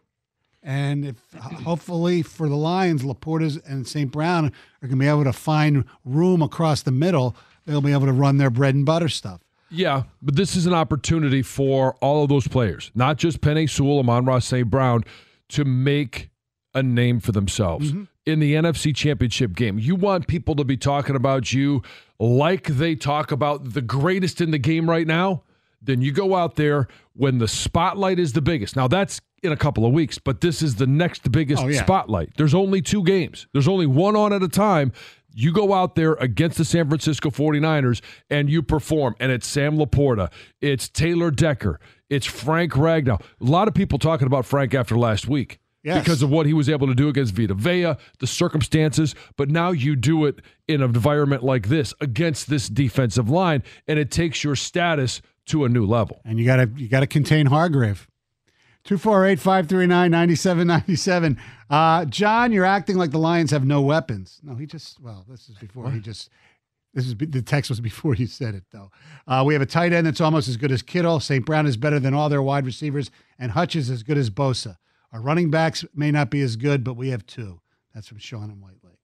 And 0.62 1.04
if 1.04 1.16
hopefully 1.32 2.22
for 2.22 2.48
the 2.48 2.56
Lions, 2.56 3.02
LaPorta's 3.02 3.56
and 3.58 3.86
St. 3.86 4.10
Brown 4.10 4.46
are 4.46 4.88
going 4.88 4.90
to 4.90 4.96
be 4.96 5.06
able 5.06 5.24
to 5.24 5.32
find 5.32 5.84
room 6.04 6.42
across 6.42 6.82
the 6.82 6.90
middle, 6.90 7.36
they'll 7.64 7.80
be 7.80 7.92
able 7.92 8.06
to 8.06 8.12
run 8.12 8.38
their 8.38 8.50
bread 8.50 8.74
and 8.74 8.84
butter 8.84 9.08
stuff. 9.08 9.40
Yeah, 9.70 10.04
but 10.22 10.34
this 10.34 10.56
is 10.56 10.66
an 10.66 10.74
opportunity 10.74 11.42
for 11.42 11.94
all 12.00 12.22
of 12.22 12.28
those 12.28 12.48
players, 12.48 12.90
not 12.94 13.18
just 13.18 13.40
Penei 13.40 13.68
Sewell, 13.68 13.98
Amon-Ra 13.98 14.38
St. 14.38 14.68
Brown, 14.68 15.04
to 15.50 15.64
make 15.64 16.30
a 16.74 16.82
name 16.82 17.20
for 17.20 17.32
themselves 17.32 17.92
mm-hmm. 17.92 18.04
In 18.28 18.40
the 18.40 18.54
NFC 18.54 18.94
Championship 18.94 19.54
game. 19.54 19.78
You 19.78 19.94
want 19.96 20.26
people 20.26 20.54
to 20.56 20.64
be 20.64 20.76
talking 20.76 21.16
about 21.16 21.52
you 21.52 21.82
like 22.20 22.66
they 22.66 22.94
talk 22.94 23.32
about 23.32 23.72
the 23.72 23.80
greatest 23.80 24.40
in 24.42 24.50
the 24.50 24.58
game 24.58 24.88
right 24.88 25.06
now. 25.06 25.44
Then 25.80 26.02
you 26.02 26.12
go 26.12 26.34
out 26.36 26.56
there 26.56 26.88
when 27.14 27.38
the 27.38 27.48
spotlight 27.48 28.18
is 28.18 28.34
the 28.34 28.42
biggest. 28.42 28.76
Now, 28.76 28.86
that's 28.86 29.20
in 29.42 29.52
a 29.52 29.56
couple 29.56 29.86
of 29.86 29.92
weeks, 29.92 30.18
but 30.18 30.40
this 30.42 30.60
is 30.60 30.74
the 30.74 30.86
next 30.86 31.30
biggest 31.32 31.62
Oh, 31.62 31.68
yeah. 31.68 31.82
spotlight. 31.82 32.30
There's 32.36 32.54
only 32.54 32.82
two 32.82 33.02
games, 33.04 33.46
there's 33.52 33.68
only 33.68 33.86
one 33.86 34.14
on 34.16 34.32
at 34.32 34.42
a 34.42 34.48
time. 34.48 34.92
You 35.34 35.52
go 35.52 35.72
out 35.72 35.94
there 35.94 36.14
against 36.14 36.58
the 36.58 36.64
San 36.64 36.88
Francisco 36.88 37.30
49ers 37.30 38.00
and 38.28 38.50
you 38.50 38.60
perform, 38.62 39.14
and 39.20 39.30
it's 39.32 39.46
Sam 39.46 39.78
LaPorta, 39.78 40.30
it's 40.60 40.88
Taylor 40.88 41.30
Decker, 41.30 41.78
it's 42.10 42.26
Frank 42.26 42.72
Ragnow. 42.72 43.20
A 43.20 43.44
lot 43.44 43.68
of 43.68 43.74
people 43.74 43.98
talking 43.98 44.26
about 44.26 44.44
Frank 44.44 44.74
after 44.74 44.98
last 44.98 45.28
week 45.28 45.60
Yes. 45.88 46.04
because 46.04 46.22
of 46.22 46.30
what 46.30 46.46
he 46.46 46.52
was 46.52 46.68
able 46.68 46.86
to 46.86 46.94
do 46.94 47.08
against 47.08 47.34
Vita 47.34 47.54
Vea, 47.54 47.94
the 48.18 48.26
circumstances. 48.26 49.14
But 49.36 49.48
now 49.48 49.70
you 49.70 49.96
do 49.96 50.26
it 50.26 50.40
in 50.66 50.82
an 50.82 50.94
environment 50.94 51.42
like 51.42 51.68
this 51.68 51.94
against 52.00 52.50
this 52.50 52.68
defensive 52.68 53.30
line, 53.30 53.62
and 53.86 53.98
it 53.98 54.10
takes 54.10 54.44
your 54.44 54.54
status 54.54 55.22
to 55.46 55.64
a 55.64 55.68
new 55.68 55.86
level. 55.86 56.20
And 56.24 56.38
you 56.38 56.44
gotta 56.44 56.70
you 56.76 56.88
gotta 56.88 57.06
contain 57.06 57.46
Hargrave. 57.46 58.06
248-539-9797. 58.84 61.36
Uh, 61.68 62.04
John, 62.06 62.52
you're 62.52 62.64
acting 62.64 62.96
like 62.96 63.10
the 63.10 63.18
Lions 63.18 63.50
have 63.50 63.66
no 63.66 63.82
weapons. 63.82 64.40
No, 64.42 64.54
he 64.54 64.66
just 64.66 65.00
well, 65.00 65.24
this 65.28 65.48
is 65.48 65.56
before 65.56 65.90
he 65.90 66.00
just 66.00 66.30
this 66.94 67.06
is 67.06 67.14
the 67.16 67.42
text 67.42 67.70
was 67.70 67.80
before 67.90 68.14
you 68.14 68.26
said 68.26 68.54
it 68.54 68.64
though. 68.72 68.90
Uh, 69.26 69.42
we 69.46 69.54
have 69.54 69.62
a 69.62 69.66
tight 69.66 69.92
end 69.92 70.06
that's 70.06 70.20
almost 70.20 70.48
as 70.48 70.56
good 70.56 70.72
as 70.72 70.82
Kittle. 70.82 71.20
St. 71.20 71.44
Brown 71.44 71.66
is 71.66 71.76
better 71.76 72.00
than 72.00 72.14
all 72.14 72.28
their 72.28 72.42
wide 72.42 72.66
receivers, 72.66 73.10
and 73.38 73.52
Hutch 73.52 73.76
is 73.76 73.90
as 73.90 74.02
good 74.02 74.18
as 74.18 74.30
Bosa. 74.30 74.76
Our 75.12 75.20
running 75.20 75.50
backs 75.50 75.84
may 75.94 76.10
not 76.10 76.30
be 76.30 76.42
as 76.42 76.56
good, 76.56 76.84
but 76.84 76.94
we 76.94 77.08
have 77.10 77.26
two. 77.26 77.60
That's 77.94 78.08
from 78.08 78.18
Sean 78.18 78.50
and 78.50 78.60
White 78.60 78.78
Lake. 78.84 78.98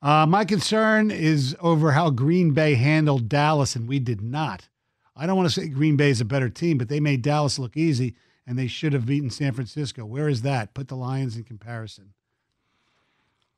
Uh, 0.00 0.26
my 0.26 0.44
concern 0.44 1.10
is 1.10 1.56
over 1.60 1.92
how 1.92 2.10
Green 2.10 2.52
Bay 2.52 2.74
handled 2.74 3.28
Dallas, 3.28 3.74
and 3.74 3.88
we 3.88 3.98
did 3.98 4.20
not. 4.20 4.68
I 5.16 5.26
don't 5.26 5.36
want 5.36 5.48
to 5.48 5.60
say 5.60 5.68
Green 5.68 5.96
Bay 5.96 6.10
is 6.10 6.20
a 6.20 6.24
better 6.24 6.48
team, 6.48 6.76
but 6.78 6.88
they 6.88 7.00
made 7.00 7.22
Dallas 7.22 7.58
look 7.58 7.76
easy, 7.76 8.14
and 8.46 8.58
they 8.58 8.66
should 8.66 8.92
have 8.92 9.06
beaten 9.06 9.30
San 9.30 9.52
Francisco. 9.52 10.04
Where 10.04 10.28
is 10.28 10.42
that? 10.42 10.74
Put 10.74 10.88
the 10.88 10.96
Lions 10.96 11.36
in 11.36 11.44
comparison. 11.44 12.12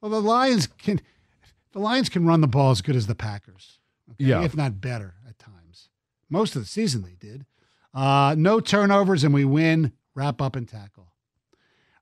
Well, 0.00 0.10
the 0.10 0.20
Lions 0.22 0.68
can, 0.78 1.00
the 1.72 1.80
Lions 1.80 2.08
can 2.08 2.26
run 2.26 2.42
the 2.42 2.46
ball 2.46 2.70
as 2.70 2.80
good 2.80 2.96
as 2.96 3.06
the 3.06 3.14
Packers, 3.14 3.80
okay? 4.10 4.24
Yeah. 4.24 4.44
if 4.44 4.56
not 4.56 4.80
better 4.80 5.14
at 5.28 5.38
times. 5.38 5.88
Most 6.30 6.54
of 6.54 6.62
the 6.62 6.68
season 6.68 7.02
they 7.02 7.16
did. 7.18 7.44
Uh, 7.92 8.34
no 8.38 8.60
turnovers, 8.60 9.24
and 9.24 9.34
we 9.34 9.44
win. 9.44 9.92
Wrap 10.16 10.40
up 10.40 10.56
and 10.56 10.66
tackle. 10.66 11.12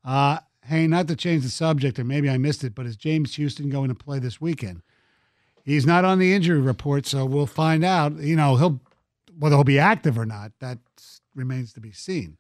Uh, 0.05 0.39
hey, 0.65 0.87
not 0.87 1.09
to 1.09 1.17
change 1.17 1.43
the 1.43 1.51
subject, 1.51 1.99
or 1.99 2.05
maybe 2.05 2.31
I 2.31 2.39
missed 2.39 2.63
it, 2.63 2.75
but 2.75 2.87
is 2.87 2.97
James 2.97 3.35
Houston 3.35 3.69
going 3.69 3.89
to 3.89 3.95
play 3.95 4.21
this 4.21 4.41
weekend? 4.41 4.83
He's 5.65 5.85
not 5.85 6.05
on 6.05 6.19
the 6.19 6.33
injury 6.33 6.61
report, 6.61 7.07
so 7.07 7.25
we'll 7.27 7.47
find 7.47 7.85
out. 7.85 8.17
You 8.19 8.37
know, 8.37 8.57
he'll 8.57 8.81
whether 9.37 9.57
he'll 9.57 9.65
be 9.65 9.79
active 9.79 10.17
or 10.17 10.27
not. 10.27 10.53
That 10.61 10.79
remains 11.35 11.73
to 11.73 11.81
be 11.81 11.91
seen. 11.91 12.37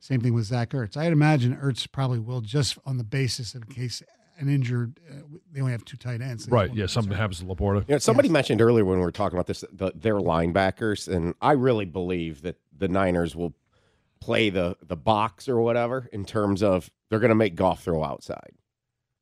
Same 0.00 0.20
thing 0.20 0.34
with 0.34 0.46
Zach 0.46 0.70
Ertz. 0.70 0.96
I'd 0.96 1.12
imagine 1.12 1.56
Ertz 1.56 1.90
probably 1.90 2.18
will, 2.18 2.40
just 2.40 2.78
on 2.86 2.96
the 2.96 3.04
basis 3.04 3.54
in 3.54 3.64
case 3.64 4.02
an 4.38 4.48
injured. 4.48 4.98
Uh, 5.10 5.22
they 5.52 5.60
only 5.60 5.72
have 5.72 5.84
two 5.84 5.96
tight 5.96 6.20
ends. 6.20 6.48
Right. 6.48 6.72
Yeah. 6.74 6.86
Something 6.86 7.16
happens 7.16 7.40
to 7.40 7.44
LaPorta. 7.44 7.88
You 7.88 7.94
know, 7.94 7.98
somebody 7.98 8.28
mentioned 8.28 8.62
earlier 8.62 8.84
when 8.84 8.98
we 8.98 9.04
were 9.04 9.12
talking 9.12 9.36
about 9.36 9.46
this, 9.46 9.64
the, 9.72 9.92
their 9.94 10.16
linebackers, 10.16 11.12
and 11.12 11.34
I 11.42 11.52
really 11.52 11.84
believe 11.84 12.42
that 12.42 12.56
the 12.76 12.88
Niners 12.88 13.34
will 13.36 13.54
play 14.24 14.50
the 14.50 14.76
the 14.82 14.96
box 14.96 15.48
or 15.48 15.60
whatever 15.60 16.08
in 16.12 16.24
terms 16.24 16.62
of 16.62 16.90
they're 17.10 17.20
going 17.20 17.30
to 17.30 17.34
make 17.34 17.54
Goff 17.54 17.82
throw 17.84 18.02
outside. 18.02 18.52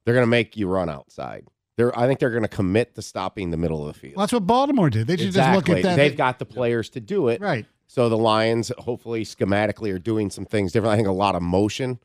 They're 0.04 0.14
going 0.14 0.22
to 0.26 0.30
make 0.30 0.56
you 0.56 0.68
run 0.68 0.88
outside. 0.88 1.46
They're, 1.76 1.96
I 1.98 2.06
think 2.06 2.20
they're 2.20 2.30
going 2.30 2.42
to 2.42 2.48
commit 2.48 2.94
to 2.96 3.02
stopping 3.02 3.50
the 3.50 3.56
middle 3.56 3.80
of 3.86 3.92
the 3.94 3.98
field. 3.98 4.16
Well, 4.16 4.24
that's 4.24 4.32
what 4.32 4.46
Baltimore 4.46 4.90
did. 4.90 5.06
They 5.06 5.16
should 5.16 5.26
exactly. 5.28 5.60
just 5.60 5.68
look 5.68 5.76
at 5.78 5.82
that. 5.84 5.96
They've 5.96 6.16
got 6.16 6.38
the 6.38 6.44
players 6.44 6.90
to 6.90 7.00
do 7.00 7.28
it. 7.28 7.40
Right. 7.40 7.64
So 7.86 8.08
the 8.08 8.18
Lions, 8.18 8.70
hopefully, 8.78 9.24
schematically, 9.24 9.92
are 9.94 9.98
doing 9.98 10.30
some 10.30 10.44
things 10.44 10.72
different. 10.72 10.92
I 10.92 10.96
think 10.96 11.08
a 11.08 11.12
lot 11.12 11.34
of 11.34 11.42
motion 11.42 11.98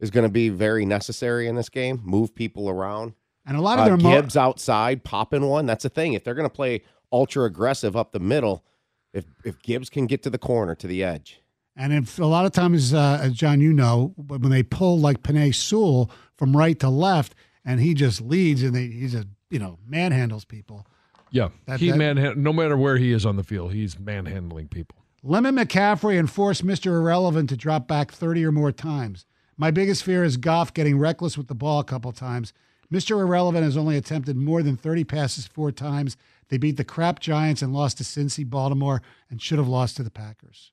is 0.00 0.10
going 0.10 0.24
to 0.26 0.32
be 0.32 0.48
very 0.48 0.84
necessary 0.84 1.46
in 1.46 1.54
this 1.56 1.68
game. 1.68 2.00
Move 2.04 2.34
people 2.34 2.68
around. 2.68 3.14
and 3.46 3.56
a 3.56 3.60
lot 3.60 3.78
of 3.78 3.84
Uh, 3.84 3.88
their 3.88 3.96
mo- 3.96 4.10
Gibbs 4.10 4.36
outside, 4.36 5.04
popping 5.04 5.46
one. 5.46 5.66
That's 5.66 5.82
the 5.84 5.88
thing. 5.88 6.14
If 6.14 6.24
they're 6.24 6.34
going 6.34 6.48
to 6.48 6.54
play 6.54 6.82
ultra 7.12 7.44
aggressive 7.44 7.96
up 7.96 8.12
the 8.12 8.20
middle, 8.20 8.64
if 9.12 9.26
if 9.44 9.60
Gibbs 9.62 9.90
can 9.90 10.06
get 10.06 10.22
to 10.24 10.30
the 10.30 10.38
corner 10.38 10.74
to 10.76 10.86
the 10.86 11.04
edge, 11.04 11.41
And 11.76 11.92
if 11.92 12.18
a 12.18 12.24
lot 12.26 12.44
of 12.44 12.52
times, 12.52 12.92
uh, 12.92 13.18
as 13.22 13.32
John, 13.32 13.60
you 13.60 13.72
know, 13.72 14.12
when 14.16 14.50
they 14.50 14.62
pull 14.62 14.98
like 14.98 15.22
Penei 15.22 15.54
Sewell 15.54 16.10
from 16.36 16.56
right 16.56 16.78
to 16.80 16.88
left, 16.90 17.34
and 17.64 17.80
he 17.80 17.94
just 17.94 18.20
leads, 18.20 18.62
and 18.62 18.74
they, 18.74 18.88
he's 18.88 19.14
a 19.14 19.24
you 19.50 19.58
know 19.58 19.78
manhandles 19.88 20.46
people. 20.46 20.86
Yeah. 21.30 21.48
That- 21.66 21.80
he 21.80 21.90
that- 21.90 21.96
man, 21.96 22.42
no 22.42 22.52
matter 22.52 22.76
where 22.76 22.98
he 22.98 23.12
is 23.12 23.24
on 23.24 23.36
the 23.36 23.42
field, 23.44 23.72
he's 23.72 23.98
manhandling 23.98 24.68
people. 24.68 24.98
Lemon 25.22 25.54
McCaffrey 25.56 26.18
and 26.18 26.28
force 26.30 26.62
Mister 26.62 26.96
Irrelevant 26.96 27.48
to 27.50 27.56
drop 27.56 27.86
back 27.88 28.10
thirty 28.12 28.44
or 28.44 28.52
more 28.52 28.72
times. 28.72 29.24
My 29.56 29.70
biggest 29.70 30.02
fear 30.02 30.24
is 30.24 30.36
Goff 30.36 30.74
getting 30.74 30.98
reckless 30.98 31.38
with 31.38 31.46
the 31.46 31.54
ball 31.54 31.78
a 31.78 31.84
couple 31.84 32.10
times. 32.12 32.52
Mr. 32.92 33.20
Irrelevant 33.20 33.64
has 33.64 33.76
only 33.76 33.96
attempted 33.96 34.36
more 34.36 34.62
than 34.62 34.76
30 34.76 35.04
passes 35.04 35.46
four 35.46 35.70
times. 35.72 36.16
They 36.48 36.58
beat 36.58 36.76
the 36.76 36.84
crap 36.84 37.20
Giants 37.20 37.62
and 37.62 37.72
lost 37.72 37.98
to 37.98 38.04
Cincy, 38.04 38.48
Baltimore, 38.48 39.00
and 39.30 39.40
should 39.40 39.58
have 39.58 39.68
lost 39.68 39.96
to 39.96 40.02
the 40.02 40.10
Packers. 40.10 40.72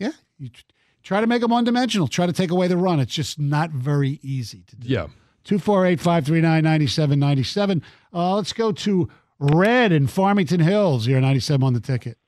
Yeah, 0.00 0.12
you 0.38 0.50
try 1.04 1.20
to 1.20 1.26
make 1.28 1.42
them 1.42 1.52
one 1.52 1.62
dimensional. 1.62 2.08
Try 2.08 2.26
to 2.26 2.32
take 2.32 2.50
away 2.50 2.66
the 2.66 2.76
run. 2.76 2.98
It's 2.98 3.14
just 3.14 3.38
not 3.38 3.70
very 3.70 4.18
easy 4.22 4.64
to 4.66 4.76
do. 4.76 4.88
Yeah. 4.88 5.06
248 5.44 6.00
539 6.00 6.64
9797. 6.64 7.82
Uh, 8.12 8.34
Let's 8.36 8.52
go 8.52 8.72
to 8.72 9.08
Red 9.38 9.92
in 9.92 10.06
Farmington 10.06 10.60
Hills. 10.60 11.06
Here, 11.06 11.20
97 11.20 11.64
on 11.64 11.74
the 11.74 11.80
ticket. 11.80 12.18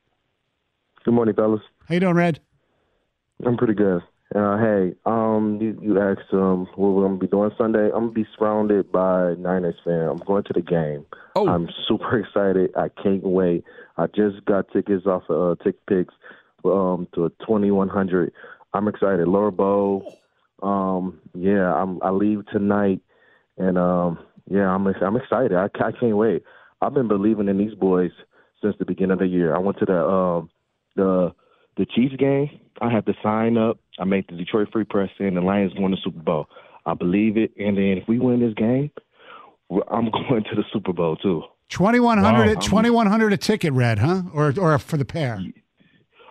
Good 1.05 1.15
morning, 1.15 1.35
fellas. 1.35 1.61
How 1.89 1.95
you 1.95 2.01
doing, 2.01 2.15
Red? 2.15 2.41
I'm 3.45 3.57
pretty 3.57 3.75
good. 3.75 4.03
Uh, 4.35 4.57
hey, 4.57 4.95
um, 5.05 5.59
you, 5.61 5.79
you 5.83 6.01
asked 6.01 6.33
um, 6.33 6.67
what 6.77 6.91
we're 6.91 7.03
gonna 7.07 7.19
be 7.19 7.27
doing 7.27 7.51
Sunday. 7.59 7.87
I'm 7.87 8.05
gonna 8.07 8.13
be 8.13 8.27
surrounded 8.39 8.91
by 8.91 9.35
Niners 9.35 9.75
fans. 9.85 10.09
I'm 10.11 10.27
going 10.27 10.45
to 10.45 10.53
the 10.55 10.63
game. 10.63 11.05
Oh. 11.37 11.49
I'm 11.49 11.69
super 11.87 12.19
excited. 12.25 12.71
I 12.77 12.89
can't 13.03 13.25
wait. 13.25 13.65
I 13.99 14.07
just 14.07 14.43
got 14.47 14.73
tickets 14.73 15.07
off 15.07 15.25
of 15.29 15.59
uh, 15.61 15.63
Tick 15.63 15.75
Picks 15.87 16.15
um, 16.65 17.09
to 17.15 17.31
2100. 17.47 18.33
I'm 18.75 18.89
excited. 18.89 19.27
Lower 19.29 19.51
Bowl. 19.51 20.19
Um, 20.63 21.21
yeah, 21.35 21.73
I'm, 21.75 22.01
I 22.03 22.11
leave 22.11 22.47
tonight, 22.47 23.01
and 23.59 23.77
um, 23.77 24.19
yeah, 24.49 24.69
I'm 24.69 24.87
I'm 24.87 25.17
excited. 25.17 25.55
I, 25.55 25.65
I 25.65 25.93
can't 25.93 26.17
wait. 26.17 26.43
I've 26.81 26.95
been 26.95 27.09
believing 27.09 27.49
in 27.49 27.59
these 27.59 27.75
boys 27.75 28.11
since 28.63 28.77
the 28.79 28.85
beginning 28.85 29.13
of 29.13 29.19
the 29.19 29.27
year. 29.27 29.55
I 29.55 29.59
went 29.59 29.79
to 29.79 29.85
the 29.85 29.99
um, 30.07 30.51
the 30.97 31.35
the 31.77 31.87
Chiefs 31.87 32.17
game. 32.17 32.49
I 32.81 32.91
had 32.91 33.07
to 33.07 33.15
sign 33.23 33.57
up. 33.59 33.79
I 33.99 34.05
made 34.05 34.27
the 34.29 34.37
Detroit 34.37 34.69
Free 34.73 34.85
Press 34.85 35.11
and 35.19 35.37
The 35.37 35.41
Lions 35.41 35.73
won 35.77 35.91
the 35.91 35.97
Super 36.03 36.21
Bowl. 36.23 36.47
I 36.87 36.95
believe 36.95 37.37
it. 37.37 37.53
And 37.59 37.77
then 37.77 37.99
if 37.99 38.09
we 38.09 38.19
win 38.19 38.41
this 38.41 38.55
game, 38.55 38.91
I'm 39.91 40.11
going 40.29 40.45
to 40.45 40.55
the 40.57 40.65
Super 40.73 40.93
Bowl 40.93 41.17
too. 41.17 41.43
2100 41.69 42.47
Wow. 42.47 42.53
at 42.53 42.61
2100 42.61 43.33
a 43.33 43.37
ticket, 43.37 43.73
Red, 43.73 43.99
huh? 43.99 44.23
Or 44.35 44.53
or 44.59 44.79
for 44.79 44.97
the 44.97 45.05
pair? 45.05 45.41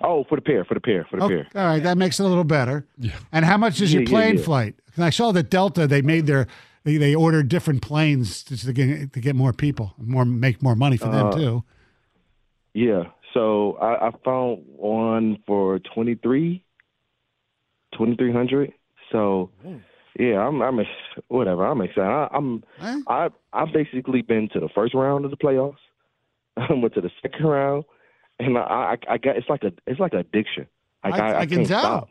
Oh, 0.03 0.23
for 0.27 0.35
the 0.35 0.41
pair, 0.41 0.63
for 0.65 0.73
the 0.73 0.79
pair, 0.81 1.05
for 1.09 1.17
the 1.17 1.23
Okay, 1.25 1.43
pair. 1.53 1.61
all 1.63 1.69
right, 1.69 1.83
that 1.83 1.97
makes 1.97 2.19
it 2.19 2.23
a 2.23 2.27
little 2.27 2.43
better. 2.43 2.85
Yeah. 2.97 3.11
And 3.31 3.45
how 3.45 3.57
much 3.57 3.81
is 3.81 3.93
your 3.93 4.01
Yeah, 4.03 4.09
yeah, 4.09 4.13
plane 4.15 4.37
yeah. 4.37 4.43
flight? 4.43 4.75
'Cause 4.95 5.03
I 5.03 5.09
saw 5.09 5.31
that 5.31 5.49
Delta 5.49 5.87
they 5.87 6.01
made 6.01 6.25
their 6.27 6.47
they, 6.83 6.97
they 6.97 7.13
ordered 7.15 7.47
different 7.47 7.81
planes 7.81 8.43
to, 8.45 8.57
to 8.57 8.73
get 8.73 9.13
to 9.13 9.19
get 9.19 9.35
more 9.35 9.53
people, 9.53 9.93
more 9.97 10.25
make 10.25 10.61
more 10.63 10.75
money 10.75 10.97
for 10.97 11.09
them 11.09 11.27
Uh, 11.27 11.31
too. 11.31 11.63
Yeah. 12.73 13.03
So 13.33 13.77
I, 13.81 14.07
I 14.07 14.11
found 14.25 14.63
one 14.75 15.37
for 15.47 15.79
23, 15.79 16.63
2300. 17.93 18.73
So 19.11 19.49
yeah, 20.19 20.39
I'm 20.45 20.61
I'm 20.61 20.79
ex- 20.79 20.89
whatever. 21.27 21.65
I'm 21.65 21.81
excited. 21.81 22.09
I, 22.09 22.27
I'm 22.33 22.63
I 23.07 23.29
I've 23.53 23.71
basically 23.73 24.21
been 24.21 24.49
to 24.49 24.59
the 24.59 24.69
first 24.69 24.93
round 24.93 25.25
of 25.25 25.31
the 25.31 25.37
playoffs. 25.37 25.77
I 26.57 26.73
went 26.73 26.93
to 26.95 27.01
the 27.01 27.11
second 27.21 27.45
round, 27.45 27.85
and 28.45 28.58
I 28.58 28.62
I, 28.62 28.97
I 29.13 29.17
got 29.17 29.38
it's 29.38 29.49
like 29.49 29.63
a 29.63 29.71
it's 29.88 29.99
like 29.99 30.13
addiction. 30.13 30.67
Like, 31.04 31.13
I, 31.15 31.32
I, 31.32 31.39
I 31.41 31.45
can 31.45 31.58
can't 31.58 31.67
tell. 31.67 31.82
Stop. 31.82 32.10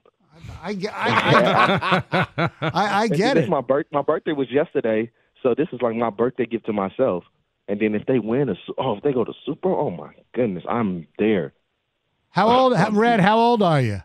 I, 0.62 0.73
get- 0.73 0.93
I, 0.95 2.03
I, 2.11 2.51
I, 2.61 3.01
I 3.03 3.09
get 3.09 3.35
this 3.35 3.45
it. 3.45 3.51
My 3.51 3.61
birth 3.61 3.87
my 3.93 4.03
birthday 4.03 4.33
was 4.33 4.51
yesterday, 4.51 5.11
so 5.43 5.55
this 5.55 5.69
is 5.73 5.81
like 5.83 5.95
my 5.97 6.11
birthday 6.11 6.47
gift 6.47 6.66
to 6.66 6.73
myself. 6.73 7.25
And 7.69 7.79
then 7.81 7.95
if 7.95 8.07
they 8.07 8.19
win, 8.19 8.49
a, 8.49 8.55
oh, 8.79 8.97
if 8.97 9.03
they 9.05 9.12
go 9.12 9.23
to 9.25 9.33
Super, 9.47 9.69
oh 9.69 9.90
my 9.90 10.12
goodness, 10.35 10.64
I'm 10.69 11.07
there. 11.19 11.53
How 12.31 12.49
old, 12.49 12.77
how- 12.77 12.90
Red? 12.90 13.21
How 13.21 13.38
old 13.38 13.62
are 13.62 13.81
you? 13.81 14.03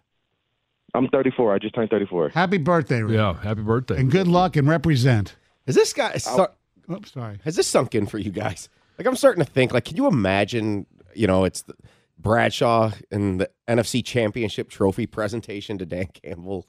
I'm 0.93 1.07
34. 1.09 1.55
I 1.55 1.59
just 1.59 1.73
turned 1.75 1.89
34. 1.89 2.29
Happy 2.29 2.57
birthday, 2.57 3.01
Red. 3.01 3.15
Yeah, 3.15 3.33
happy 3.33 3.61
birthday. 3.63 3.99
And 3.99 4.11
good 4.11 4.27
luck 4.27 4.55
and 4.55 4.67
represent. 4.67 5.35
Is 5.65 5.75
this 5.75 5.93
guy? 5.93 6.15
Start, 6.17 6.53
Oops, 6.91 7.11
sorry. 7.11 7.39
Has 7.43 7.55
this 7.55 7.67
sunk 7.67 7.95
in 7.95 8.05
for 8.05 8.17
you 8.17 8.29
guys? 8.31 8.69
Like, 8.97 9.07
I'm 9.07 9.15
starting 9.15 9.43
to 9.43 9.49
think. 9.49 9.73
Like, 9.73 9.85
can 9.85 9.97
you 9.97 10.07
imagine? 10.07 10.85
You 11.15 11.27
know, 11.27 11.43
it's 11.43 11.63
the 11.63 11.73
Bradshaw 12.17 12.91
and 13.11 13.41
the 13.41 13.49
NFC 13.67 14.03
Championship 14.03 14.69
Trophy 14.69 15.05
presentation 15.05 15.77
to 15.77 15.85
Dan 15.85 16.07
Campbell. 16.07 16.67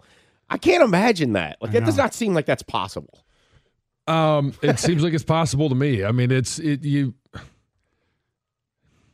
I 0.48 0.58
can't 0.58 0.82
imagine 0.82 1.32
that. 1.32 1.58
Like, 1.60 1.74
I 1.74 1.78
it 1.78 1.84
does 1.84 1.96
not 1.96 2.14
seem 2.14 2.34
like 2.34 2.46
that's 2.46 2.62
possible. 2.62 3.24
Um, 4.06 4.54
it 4.62 4.78
seems 4.78 5.02
like 5.02 5.14
it's 5.14 5.24
possible 5.24 5.68
to 5.68 5.74
me. 5.74 6.04
I 6.04 6.12
mean, 6.12 6.30
it's 6.30 6.58
it 6.58 6.84
you. 6.84 7.14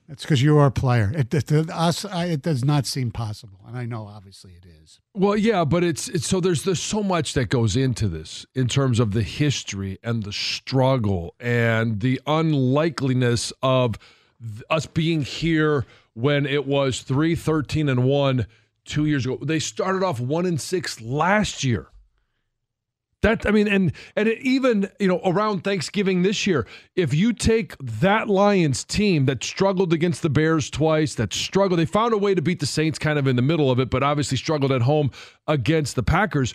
It's 0.08 0.24
because 0.24 0.42
you 0.42 0.58
are 0.58 0.66
a 0.66 0.70
player. 0.70 1.10
It, 1.14 1.32
it, 1.32 1.46
to 1.46 1.64
us, 1.74 2.04
I, 2.04 2.26
it 2.26 2.42
does 2.42 2.64
not 2.64 2.84
seem 2.84 3.12
possible, 3.12 3.60
and 3.66 3.78
I 3.78 3.86
know 3.86 4.06
obviously 4.06 4.52
it 4.52 4.66
is. 4.66 5.00
Well, 5.14 5.36
yeah, 5.36 5.64
but 5.64 5.82
it's 5.82 6.08
it's 6.08 6.26
so 6.26 6.40
there's 6.40 6.64
there's 6.64 6.82
so 6.82 7.02
much 7.02 7.32
that 7.32 7.48
goes 7.48 7.76
into 7.76 8.08
this 8.08 8.44
in 8.54 8.68
terms 8.68 9.00
of 9.00 9.12
the 9.12 9.22
history 9.22 9.98
and 10.02 10.24
the 10.24 10.32
struggle 10.32 11.34
and 11.40 12.00
the 12.00 12.20
unlikeliness 12.26 13.54
of 13.62 13.98
th- 14.42 14.62
us 14.68 14.84
being 14.84 15.22
here 15.22 15.86
when 16.14 16.46
it 16.46 16.66
was 16.66 17.02
3 17.02 17.34
13 17.34 17.88
and 17.88 18.04
1 18.04 18.46
2 18.84 19.06
years 19.06 19.24
ago. 19.24 19.38
They 19.42 19.58
started 19.58 20.02
off 20.02 20.20
1 20.20 20.46
and 20.46 20.60
6 20.60 21.00
last 21.00 21.64
year. 21.64 21.88
That 23.22 23.46
I 23.46 23.52
mean, 23.52 23.68
and 23.68 23.92
and 24.16 24.28
even 24.28 24.90
you 24.98 25.06
know 25.06 25.20
around 25.24 25.62
Thanksgiving 25.62 26.22
this 26.22 26.44
year, 26.44 26.66
if 26.96 27.14
you 27.14 27.32
take 27.32 27.76
that 27.78 28.28
Lions 28.28 28.82
team 28.82 29.26
that 29.26 29.44
struggled 29.44 29.92
against 29.92 30.22
the 30.22 30.28
Bears 30.28 30.68
twice, 30.68 31.14
that 31.14 31.32
struggled, 31.32 31.78
they 31.78 31.84
found 31.86 32.12
a 32.12 32.18
way 32.18 32.34
to 32.34 32.42
beat 32.42 32.58
the 32.58 32.66
Saints 32.66 32.98
kind 32.98 33.20
of 33.20 33.28
in 33.28 33.36
the 33.36 33.42
middle 33.42 33.70
of 33.70 33.78
it, 33.78 33.90
but 33.90 34.02
obviously 34.02 34.36
struggled 34.36 34.72
at 34.72 34.82
home 34.82 35.12
against 35.46 35.94
the 35.94 36.02
Packers. 36.02 36.52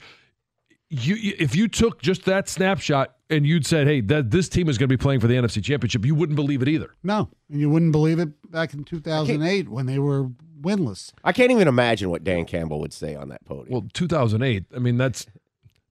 You- 0.90 1.36
if 1.40 1.56
you 1.56 1.70
took 1.70 2.02
just 2.02 2.26
that 2.26 2.50
snapshot 2.50 3.16
and 3.30 3.46
you'd 3.46 3.66
said, 3.66 3.88
"Hey, 3.88 4.02
that 4.02 4.32
this 4.32 4.48
team 4.50 4.70
is 4.70 4.78
going 4.78 4.90
to 4.90 4.98
be 4.98 5.02
playing 5.02 5.20
for 5.20 5.28
the 5.28 5.36
NFC 5.36 5.64
Championship," 5.64 6.06
you 6.06 6.16
wouldn't 6.16 6.36
believe 6.36 6.62
it 6.62 6.68
either. 6.68 6.92
No, 7.04 7.30
and 7.50 7.60
you 7.60 7.70
wouldn't 7.70 7.92
believe 7.92 8.20
it 8.20 8.30
back 8.52 8.74
in 8.74 8.84
2008 8.84 9.70
when 9.70 9.86
they 9.86 10.00
were 10.00 10.30
winless. 10.62 11.12
I 11.24 11.32
can't 11.34 11.52
even 11.52 11.68
imagine 11.68 12.10
what 12.10 12.24
Dan 12.24 12.46
Campbell 12.46 12.80
would 12.80 12.94
say 12.94 13.16
on 13.16 13.30
that 13.30 13.46
podium. 13.46 13.68
Well, 13.72 13.88
2008. 13.94 14.66
I 14.76 14.80
mean, 14.80 14.98
that's 14.98 15.26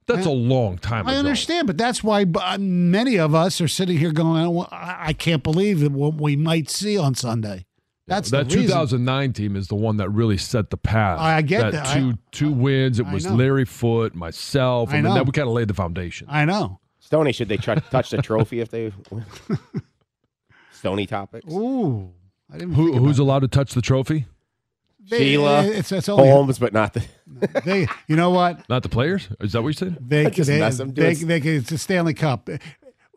that's 0.06 0.26
a 0.26 0.30
long 0.30 0.78
time 0.78 1.06
I 1.08 1.12
ago. 1.12 1.18
understand, 1.20 1.66
but 1.66 1.76
that's 1.76 2.02
why 2.02 2.24
uh, 2.40 2.58
many 2.58 3.16
of 3.18 3.34
us 3.34 3.60
are 3.60 3.68
sitting 3.68 3.98
here 3.98 4.12
going, 4.12 4.64
I 4.70 4.96
I 5.08 5.12
can't 5.12 5.42
believe 5.42 5.90
what 5.92 6.14
we 6.20 6.36
might 6.36 6.70
see 6.70 6.96
on 6.98 7.14
Sunday. 7.14 7.66
That's 8.08 8.30
that 8.30 8.48
the 8.48 8.54
2009 8.54 9.32
team 9.32 9.56
is 9.56 9.66
the 9.66 9.74
one 9.74 9.96
that 9.96 10.08
really 10.10 10.36
set 10.38 10.70
the 10.70 10.76
path. 10.76 11.18
I 11.18 11.42
get 11.42 11.72
that. 11.72 11.92
Two 11.92 12.10
I- 12.10 12.18
two 12.30 12.52
wins. 12.52 13.00
It 13.00 13.06
I 13.06 13.12
was 13.12 13.26
know. 13.26 13.34
Larry 13.34 13.64
Foote, 13.64 14.14
myself. 14.14 14.90
I 14.90 14.92
I 14.92 14.94
mean, 14.96 15.04
know. 15.04 15.14
that 15.14 15.26
we 15.26 15.32
kind 15.32 15.48
of 15.48 15.54
laid 15.54 15.66
the 15.66 15.74
foundation. 15.74 16.28
I 16.30 16.44
know. 16.44 16.78
Stoney, 17.06 17.32
should 17.32 17.48
they 17.48 17.56
try, 17.56 17.76
touch 17.76 18.10
the 18.10 18.20
trophy 18.20 18.58
if 18.60 18.68
they? 18.70 18.92
Win? 19.10 19.24
Stony 20.72 21.06
topics. 21.06 21.52
Ooh, 21.52 22.12
I 22.52 22.58
didn't. 22.58 22.74
Who, 22.74 22.94
who's 22.98 23.18
allowed 23.18 23.40
to 23.40 23.48
touch 23.48 23.74
the 23.74 23.80
trophy? 23.82 24.26
They- 25.08 25.18
Sheila, 25.18 25.62
it's- 25.64 25.92
it's 25.92 26.08
only- 26.08 26.28
Holmes, 26.28 26.58
but 26.58 26.72
not 26.72 26.94
the. 26.94 27.04
They, 27.64 27.86
you 28.08 28.16
know 28.16 28.30
what? 28.30 28.68
Not 28.68 28.82
the 28.82 28.88
players? 28.88 29.28
Is 29.40 29.52
that 29.52 29.62
what 29.62 29.68
you 29.68 29.72
said? 29.74 29.96
They, 30.00 30.26
I 30.26 30.30
just 30.30 30.48
they, 30.48 30.58
mess 30.58 30.80
'em, 30.80 30.92
they, 30.94 31.14
dude. 31.14 31.28
they, 31.28 31.38
it's 31.38 31.70
a 31.72 31.78
Stanley 31.78 32.14
Cup. 32.14 32.48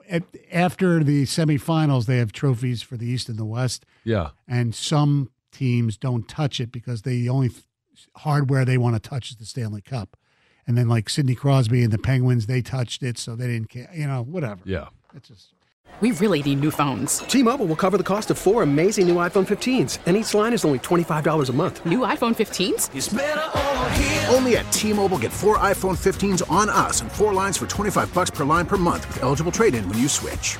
At- 0.10 0.24
After 0.52 1.04
the 1.04 1.24
semifinals, 1.24 2.06
they 2.06 2.18
have 2.18 2.32
trophies 2.32 2.82
for 2.84 2.96
the 2.98 3.08
East 3.08 3.28
and 3.30 3.38
the 3.40 3.46
West. 3.46 3.86
Yeah. 4.04 4.30
and 4.48 4.74
some 4.76 5.30
teams 5.52 5.98
don't 5.98 6.28
touch 6.28 6.60
it 6.60 6.72
because 6.72 7.02
they 7.02 7.22
the 7.22 7.30
only 7.30 7.48
f- 7.48 7.64
hardware 8.18 8.66
they 8.66 8.78
want 8.78 9.02
to 9.02 9.10
touch 9.10 9.32
is 9.32 9.38
the 9.38 9.46
Stanley 9.46 9.82
Cup. 9.82 10.16
And 10.70 10.78
then 10.78 10.88
like 10.88 11.10
Sidney 11.10 11.34
Crosby 11.34 11.84
and 11.84 11.92
the 11.92 11.98
Penguins, 11.98 12.46
they 12.46 12.62
touched 12.62 13.02
it, 13.02 13.18
so 13.18 13.36
they 13.36 13.48
didn't 13.48 13.70
care. 13.70 13.90
You 13.92 14.06
know, 14.06 14.22
whatever. 14.22 14.62
Yeah. 14.66 14.90
It's 15.16 15.28
just 15.28 15.48
We 16.00 16.12
really 16.12 16.44
need 16.44 16.60
new 16.60 16.70
phones. 16.70 17.20
T-Mobile 17.20 17.66
will 17.66 17.76
cover 17.76 17.98
the 17.98 18.04
cost 18.04 18.30
of 18.30 18.38
four 18.38 18.62
amazing 18.62 19.08
new 19.08 19.16
iPhone 19.16 19.48
15s, 19.48 19.98
and 20.06 20.16
each 20.16 20.36
line 20.36 20.54
is 20.54 20.64
only 20.64 20.78
$25 20.78 21.50
a 21.50 21.54
month. 21.54 21.84
New 21.88 22.02
iPhone 22.02 22.36
15s? 22.36 24.32
Only 24.32 24.58
at 24.58 24.72
T-Mobile 24.72 25.18
get 25.18 25.34
four 25.34 25.58
iPhone 25.58 25.98
15s 25.98 26.50
on 26.52 26.70
us 26.70 27.02
and 27.02 27.12
four 27.12 27.34
lines 27.34 27.58
for 27.58 27.66
25 27.66 28.14
bucks 28.14 28.30
per 28.30 28.46
line 28.46 28.68
per 28.68 28.78
month 28.78 29.08
with 29.08 29.24
eligible 29.24 29.52
trade-in 29.52 29.90
when 29.90 29.98
you 29.98 30.08
switch. 30.08 30.60